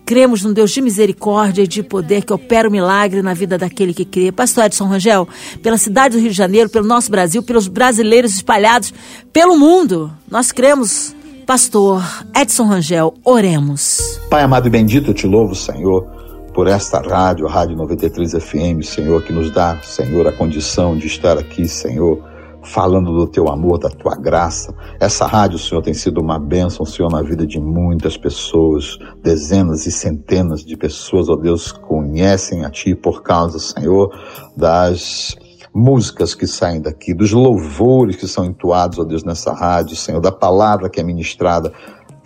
Cremos 0.06 0.42
num 0.42 0.52
Deus 0.52 0.72
de 0.72 0.82
misericórdia 0.82 1.62
e 1.62 1.68
de 1.68 1.84
poder 1.84 2.24
que 2.24 2.34
opera 2.34 2.68
o 2.68 2.72
milagre 2.72 3.22
na 3.22 3.36
vida 3.36 3.56
daquele 3.56 3.94
que 3.94 4.04
crê. 4.04 4.32
Pastor 4.32 4.64
Edson 4.64 4.86
Rangel, 4.86 5.30
pela 5.62 5.78
cidade 5.78 6.18
do 6.18 6.22
Rio 6.22 6.32
de 6.32 6.36
Janeiro, 6.36 6.72
pelo 6.72 6.88
nosso 6.88 7.12
Brasil, 7.12 7.44
pelos 7.44 7.68
brasileiros 7.68 8.34
espalhados 8.34 8.92
pelo 9.32 9.56
mundo, 9.56 10.12
nós 10.28 10.52
cremos 10.52 11.14
Pastor 11.50 12.04
Edson 12.40 12.66
Rangel, 12.66 13.16
oremos. 13.26 14.20
Pai 14.30 14.44
amado 14.44 14.68
e 14.68 14.70
bendito, 14.70 15.10
eu 15.10 15.14
te 15.16 15.26
louvo, 15.26 15.56
Senhor, 15.56 16.06
por 16.54 16.68
esta 16.68 17.02
rádio, 17.02 17.48
a 17.48 17.52
Rádio 17.52 17.76
93 17.76 18.34
FM, 18.34 18.84
Senhor, 18.84 19.24
que 19.24 19.34
nos 19.34 19.50
dá, 19.50 19.76
Senhor, 19.82 20.28
a 20.28 20.32
condição 20.32 20.96
de 20.96 21.08
estar 21.08 21.40
aqui, 21.40 21.68
Senhor, 21.68 22.24
falando 22.62 23.12
do 23.12 23.26
teu 23.26 23.50
amor, 23.50 23.80
da 23.80 23.90
tua 23.90 24.16
graça. 24.16 24.76
Essa 25.00 25.26
rádio, 25.26 25.58
Senhor, 25.58 25.82
tem 25.82 25.96
sido 25.96 26.22
uma 26.22 26.38
bênção, 26.38 26.86
Senhor, 26.86 27.12
na 27.12 27.24
vida 27.24 27.48
de 27.48 27.60
muitas 27.60 28.16
pessoas, 28.16 29.00
dezenas 29.24 29.88
e 29.88 29.92
centenas 29.92 30.64
de 30.64 30.78
pessoas, 30.78 31.30
ó 31.30 31.36
Deus, 31.36 31.72
conhecem 31.72 32.64
a 32.64 32.70
Ti 32.70 32.94
por 32.94 33.24
causa, 33.24 33.58
Senhor, 33.58 34.16
das 34.56 35.36
músicas 35.74 36.34
que 36.34 36.48
saem 36.48 36.82
daqui, 36.82 37.14
dos 37.14 37.32
louvores 37.32 38.16
que 38.16 38.28
são 38.28 38.46
entoados, 38.46 39.00
ó 39.00 39.04
Deus, 39.04 39.24
nessa 39.24 39.54
rádio, 39.54 39.96
Senhor, 39.96 40.20
da 40.20 40.32
palavra 40.32 40.90
que 40.90 41.00
é 41.00 41.04
ministrada 41.04 41.74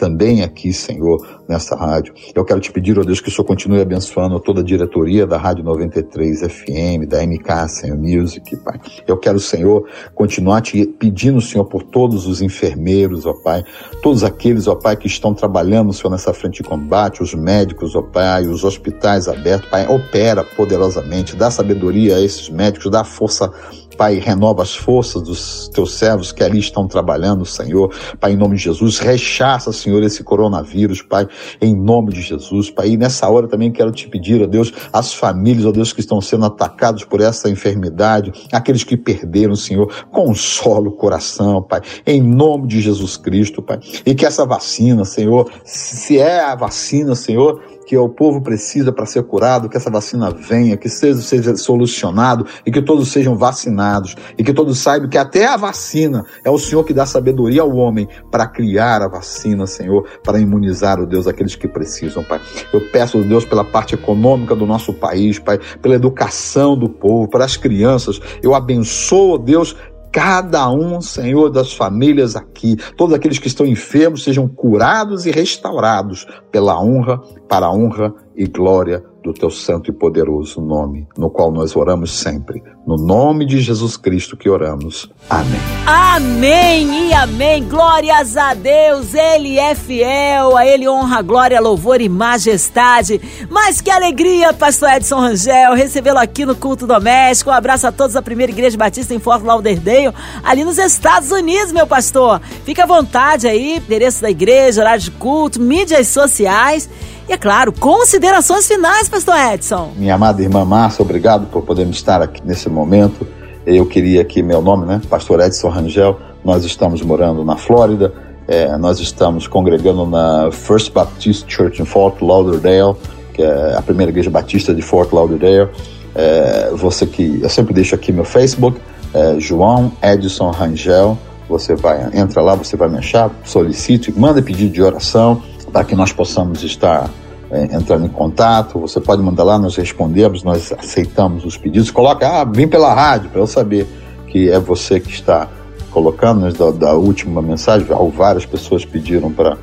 também 0.03 0.43
aqui, 0.43 0.73
Senhor, 0.73 1.25
nessa 1.47 1.77
rádio. 1.77 2.13
Eu 2.35 2.43
quero 2.43 2.59
te 2.59 2.73
pedir, 2.73 2.97
ó 2.97 3.01
oh 3.01 3.05
Deus, 3.05 3.21
que 3.21 3.29
o 3.29 3.31
Senhor 3.31 3.45
continue 3.45 3.79
abençoando 3.79 4.37
toda 4.37 4.59
a 4.59 4.63
diretoria 4.63 5.25
da 5.25 5.37
Rádio 5.37 5.63
93 5.63 6.41
FM, 6.41 7.07
da 7.07 7.25
MK, 7.25 7.69
Senhor 7.69 7.97
Music, 7.97 8.57
Pai. 8.57 8.81
Eu 9.07 9.15
quero, 9.17 9.39
Senhor, 9.39 9.87
continuar 10.13 10.59
te 10.59 10.85
pedindo, 10.85 11.39
Senhor, 11.39 11.63
por 11.63 11.83
todos 11.83 12.27
os 12.27 12.41
enfermeiros, 12.41 13.25
ó 13.25 13.31
Pai, 13.31 13.63
todos 14.01 14.25
aqueles, 14.25 14.67
ó 14.67 14.75
Pai, 14.75 14.97
que 14.97 15.07
estão 15.07 15.33
trabalhando, 15.33 15.93
Senhor, 15.93 16.11
nessa 16.11 16.33
frente 16.33 16.61
de 16.61 16.67
combate, 16.67 17.23
os 17.23 17.33
médicos, 17.33 17.95
ó 17.95 18.01
Pai, 18.01 18.45
os 18.45 18.65
hospitais 18.65 19.29
abertos, 19.29 19.69
Pai, 19.69 19.87
opera 19.87 20.43
poderosamente, 20.43 21.33
dá 21.33 21.49
sabedoria 21.49 22.17
a 22.17 22.21
esses 22.21 22.49
médicos, 22.49 22.91
dá 22.91 23.05
força 23.05 23.49
Pai, 23.95 24.15
renova 24.15 24.63
as 24.63 24.75
forças 24.75 25.21
dos 25.21 25.67
teus 25.69 25.93
servos 25.93 26.31
que 26.31 26.43
ali 26.43 26.59
estão 26.59 26.87
trabalhando, 26.87 27.45
Senhor. 27.45 27.93
Pai, 28.19 28.33
em 28.33 28.37
nome 28.37 28.55
de 28.55 28.63
Jesus, 28.63 28.99
rechaça, 28.99 29.71
Senhor, 29.71 29.92
esse 30.01 30.23
coronavírus, 30.23 31.01
Pai, 31.01 31.27
em 31.62 31.75
nome 31.75 32.13
de 32.13 32.21
Jesus. 32.21 32.71
Pai, 32.71 32.89
e 32.89 32.97
nessa 32.97 33.29
hora 33.29 33.47
também 33.47 33.71
quero 33.71 33.91
te 33.91 34.08
pedir, 34.08 34.41
ó 34.41 34.47
Deus, 34.47 34.73
as 34.91 35.13
famílias, 35.13 35.65
ó 35.65 35.71
Deus, 35.71 35.93
que 35.93 35.99
estão 35.99 36.19
sendo 36.21 36.45
atacados 36.45 37.03
por 37.03 37.21
essa 37.21 37.49
enfermidade, 37.49 38.32
aqueles 38.51 38.84
que 38.84 38.97
perderam, 38.97 39.56
Senhor, 39.56 39.91
consola 40.10 40.88
o 40.88 40.93
coração, 40.93 41.62
Pai, 41.62 41.82
em 42.08 42.21
nome 42.21 42.67
de 42.67 42.82
Jesus 42.82 43.17
Cristo, 43.17 43.62
Pai. 43.62 43.79
E 44.06 44.15
que 44.15 44.25
essa 44.25 44.45
vacina, 44.45 45.06
Senhor, 45.06 45.51
se 45.63 46.17
é 46.17 46.39
a 46.39 46.56
vacina, 46.56 47.13
Senhor, 47.13 47.62
que 47.86 47.97
o 47.97 48.10
povo 48.10 48.41
precisa 48.41 48.91
para 48.91 49.06
ser 49.06 49.23
curado, 49.23 49.69
que 49.69 49.77
essa 49.77 49.89
vacina 49.89 50.32
venha, 50.32 50.77
que 50.77 50.89
seja, 50.89 51.21
seja 51.21 51.56
solucionado 51.56 52.45
e 52.65 52.71
que 52.71 52.82
todos 52.82 53.12
sejam 53.12 53.36
vacinados 53.36 54.15
e 54.38 54.43
que 54.43 54.53
todos 54.53 54.79
saibam 54.79 55.10
que 55.10 55.17
até 55.17 55.45
a 55.45 55.58
vacina 55.58 56.23
é 56.43 56.49
o 56.49 56.58
Senhor 56.58 56.84
que 56.84 56.93
dá 56.93 57.06
sabedoria 57.06 57.62
ao 57.62 57.75
homem 57.75 58.08
para 58.32 58.47
criar 58.47 59.01
a 59.01 59.08
vacina, 59.08 59.67
Senhor, 59.73 60.05
para 60.23 60.39
imunizar, 60.39 60.99
o 60.99 61.05
Deus, 61.05 61.27
aqueles 61.27 61.55
que 61.55 61.67
precisam, 61.67 62.23
Pai. 62.23 62.39
Eu 62.71 62.81
peço, 62.91 63.21
Deus, 63.23 63.45
pela 63.45 63.63
parte 63.63 63.95
econômica 63.95 64.55
do 64.55 64.65
nosso 64.65 64.93
país, 64.93 65.39
Pai, 65.39 65.59
pela 65.81 65.95
educação 65.95 66.77
do 66.77 66.89
povo, 66.89 67.27
para 67.27 67.45
as 67.45 67.57
crianças. 67.57 68.21
Eu 68.41 68.53
abençoo, 68.55 69.38
Deus, 69.38 69.75
cada 70.13 70.69
um, 70.69 71.01
Senhor, 71.01 71.49
das 71.49 71.73
famílias 71.73 72.36
aqui, 72.36 72.77
todos 72.95 73.15
aqueles 73.15 73.39
que 73.39 73.47
estão 73.47 73.65
enfermos 73.65 74.23
sejam 74.23 74.47
curados 74.47 75.25
e 75.25 75.31
restaurados 75.31 76.27
pela 76.51 76.79
honra, 76.79 77.19
para 77.49 77.65
a 77.65 77.73
honra 77.73 78.13
e 78.36 78.46
glória 78.46 79.04
do 79.24 79.34
teu 79.34 79.50
santo 79.50 79.89
e 79.89 79.93
poderoso 79.93 80.60
nome, 80.60 81.08
no 81.17 81.30
qual 81.30 81.50
nós 81.52 81.76
oramos 81.76 82.12
sempre. 82.12 82.62
No 82.86 82.98
nome 82.98 83.46
de 83.46 83.62
Jesus 83.62 83.96
Cristo 83.96 84.36
que 84.36 84.50
oramos. 84.50 85.10
Amém. 85.30 85.60
Amém 85.88 87.08
e 87.08 87.13
amém. 87.13 87.63
Glórias 87.63 88.36
a 88.36 88.54
Deus. 88.54 89.13
Ele 89.13 89.58
é 89.58 89.74
fiel. 89.74 90.58
A 90.58 90.67
ele 90.67 90.89
honra, 90.89 91.22
glória, 91.22 91.62
louvor 91.62 92.02
e 92.02 92.10
majestade. 92.10 93.22
Mas 93.50 93.80
que 93.80 93.89
alegria, 93.89 94.52
pastor 94.52 94.89
Edson 94.89 95.19
Rangel, 95.19 95.74
recebê-lo 95.74 96.19
aqui 96.19 96.46
no 96.46 96.56
culto 96.56 96.86
doméstico. 96.86 97.50
Um 97.50 97.54
abraço 97.54 97.88
a 97.88 97.91
todos 97.93 98.13
da 98.13 98.22
Primeira 98.22 98.52
Igreja 98.52 98.78
Batista 98.78 99.15
em 99.15 99.19
Fort 99.19 99.41
Lauderdale, 99.43 100.13
ali 100.43 100.65
nos 100.65 100.78
Estados 100.78 101.32
Unidos, 101.32 101.72
meu 101.72 101.88
pastor. 101.88 102.41
Fica 102.65 102.84
à 102.84 102.88
vontade 102.88 103.48
aí, 103.48 103.78
endereço 103.78 104.22
da 104.22 104.30
igreja, 104.30 104.82
horário 104.82 105.02
de 105.02 105.12
culto, 105.12 105.62
mídias 105.62 106.10
sociais. 106.10 106.89
E 107.27 107.31
é 107.31 107.38
claro, 107.38 107.71
considerações 107.71 108.67
finais, 108.67 109.07
pastor 109.07 109.36
Edson. 109.53 109.91
Minha 109.95 110.15
amada 110.15 110.41
irmã 110.41 110.65
Márcia, 110.65 111.01
obrigado 111.01 111.47
por 111.47 111.63
podermos 111.63 111.95
estar 111.95 112.21
aqui 112.21 112.41
nesse 112.43 112.69
momento. 112.69 113.25
Eu 113.65 113.86
queria 113.86 114.21
aqui, 114.21 114.43
meu 114.43 114.62
nome, 114.62 114.86
né? 114.86 115.01
Pastor 115.09 115.39
Edson 115.39 115.69
Rangel. 115.69 116.19
Nós 116.43 116.65
estamos 116.65 117.01
morando 117.01 117.45
na 117.45 117.55
Flórida. 117.55 118.13
É, 118.45 118.77
nós 118.77 118.99
estamos 118.99 119.47
congregando 119.47 120.05
na 120.05 120.51
First 120.51 120.91
Baptist 120.91 121.45
Church 121.47 121.81
in 121.81 121.86
Fort 121.86 122.21
Lauderdale, 122.21 122.93
que 123.33 123.41
é 123.41 123.75
a 123.77 123.81
primeira 123.81 124.12
igreja 124.12 124.29
batista 124.29 124.73
de 124.73 124.81
Fort 124.81 125.13
Lauderdale. 125.13 125.69
É, 126.13 126.71
você 126.73 127.05
que 127.05 127.39
eu 127.41 127.49
sempre 127.49 127.73
deixo 127.73 127.95
aqui 127.95 128.12
meu 128.12 128.25
Facebook, 128.25 128.77
é, 129.13 129.39
João 129.39 129.93
Edson 130.01 130.51
Rangel. 130.51 131.17
Você 131.47 131.73
vai 131.73 132.09
entra 132.13 132.41
lá, 132.41 132.55
você 132.55 132.75
vai 132.75 132.89
me 132.89 132.97
achar, 132.97 133.31
solicite, 133.45 134.12
manda 134.12 134.41
pedido 134.41 134.73
de 134.73 134.81
oração 134.81 135.41
para 135.73 135.83
que 135.83 135.95
nós 135.95 136.13
possamos 136.13 136.63
estar 136.63 137.09
é, 137.51 137.63
entrando 137.75 138.05
em 138.05 138.09
contato. 138.09 138.79
Você 138.79 139.01
pode 139.01 139.21
mandar 139.23 139.43
lá, 139.43 139.57
nós 139.57 139.75
respondemos, 139.75 140.43
nós 140.43 140.71
aceitamos 140.71 141.43
os 141.43 141.57
pedidos. 141.57 141.89
Coloca, 141.89 142.27
ah, 142.27 142.43
vem 142.45 142.67
pela 142.67 142.93
rádio, 142.93 143.31
para 143.31 143.41
eu 143.41 143.47
saber 143.47 143.88
que 144.27 144.49
é 144.49 144.59
você 144.59 144.99
que 144.99 145.09
está 145.09 145.49
colocando, 145.89 146.41
né, 146.41 146.51
da, 146.51 146.71
da 146.71 146.93
última 146.93 147.41
mensagem, 147.41 147.88
várias 148.15 148.45
pessoas 148.45 148.86
pediram 148.86 149.31
para 149.31 149.57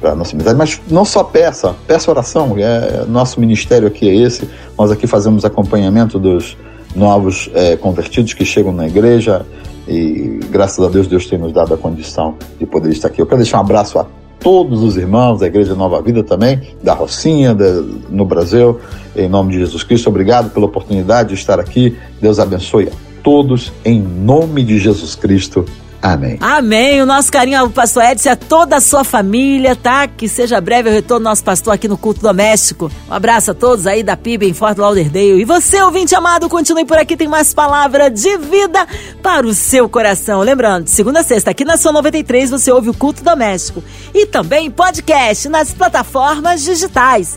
para 0.00 0.14
nossa 0.14 0.36
amizade, 0.36 0.56
mas 0.56 0.80
não 0.88 1.04
só 1.04 1.24
peça, 1.24 1.74
peça 1.84 2.08
oração, 2.08 2.54
é, 2.56 3.04
nosso 3.08 3.40
ministério 3.40 3.88
aqui 3.88 4.08
é 4.08 4.14
esse, 4.14 4.48
nós 4.78 4.92
aqui 4.92 5.08
fazemos 5.08 5.44
acompanhamento 5.44 6.20
dos 6.20 6.56
novos 6.94 7.50
é, 7.52 7.76
convertidos 7.76 8.32
que 8.32 8.44
chegam 8.44 8.72
na 8.72 8.86
igreja 8.86 9.44
e 9.88 10.38
graças 10.50 10.84
a 10.84 10.88
Deus 10.88 11.08
Deus 11.08 11.26
tem 11.26 11.36
nos 11.36 11.52
dado 11.52 11.74
a 11.74 11.76
condição 11.76 12.36
de 12.60 12.64
poder 12.64 12.92
estar 12.92 13.08
aqui. 13.08 13.20
Eu 13.20 13.26
quero 13.26 13.38
deixar 13.38 13.58
um 13.58 13.62
abraço 13.62 13.98
a 13.98 14.06
todos 14.40 14.82
os 14.82 14.96
irmãos 14.96 15.40
da 15.40 15.46
Igreja 15.46 15.74
Nova 15.74 16.00
Vida 16.00 16.22
também, 16.22 16.60
da 16.82 16.94
Rocinha, 16.94 17.54
da, 17.54 17.82
no 18.08 18.24
Brasil, 18.24 18.78
em 19.16 19.28
nome 19.28 19.52
de 19.52 19.60
Jesus 19.60 19.82
Cristo. 19.82 20.08
Obrigado 20.08 20.50
pela 20.50 20.66
oportunidade 20.66 21.30
de 21.30 21.34
estar 21.34 21.58
aqui. 21.58 21.96
Deus 22.20 22.38
abençoe 22.38 22.88
a 22.88 23.22
todos, 23.22 23.72
em 23.84 24.00
nome 24.00 24.62
de 24.62 24.78
Jesus 24.78 25.14
Cristo. 25.14 25.64
Amém. 26.00 26.38
Amém. 26.40 27.02
O 27.02 27.06
nosso 27.06 27.30
carinho 27.30 27.58
ao 27.58 27.70
pastor 27.70 28.04
Edson 28.04 28.28
e 28.28 28.32
a 28.32 28.36
toda 28.36 28.76
a 28.76 28.80
sua 28.80 29.02
família, 29.02 29.74
tá? 29.74 30.06
Que 30.06 30.28
seja 30.28 30.60
breve 30.60 30.88
o 30.88 30.92
retorno 30.92 31.24
do 31.24 31.28
nosso 31.28 31.42
pastor 31.42 31.74
aqui 31.74 31.88
no 31.88 31.98
culto 31.98 32.20
doméstico. 32.20 32.90
Um 33.10 33.12
abraço 33.12 33.50
a 33.50 33.54
todos 33.54 33.86
aí 33.86 34.02
da 34.02 34.16
PIB 34.16 34.48
em 34.48 34.54
Fort 34.54 34.78
Lauderdale. 34.78 35.40
E 35.40 35.44
você, 35.44 35.82
ouvinte 35.82 36.14
amado, 36.14 36.48
continue 36.48 36.84
por 36.84 36.98
aqui, 36.98 37.16
tem 37.16 37.26
mais 37.26 37.52
palavra 37.52 38.08
de 38.08 38.36
vida 38.38 38.86
para 39.22 39.46
o 39.46 39.52
seu 39.52 39.88
coração. 39.88 40.40
Lembrando, 40.40 40.86
segunda 40.86 41.20
a 41.20 41.24
sexta, 41.24 41.50
aqui 41.50 41.64
na 41.64 41.76
sua 41.76 41.92
93, 41.92 42.50
você 42.50 42.70
ouve 42.70 42.90
o 42.90 42.94
culto 42.94 43.24
doméstico. 43.24 43.82
E 44.14 44.24
também 44.26 44.70
podcast 44.70 45.48
nas 45.48 45.72
plataformas 45.72 46.62
digitais 46.62 47.36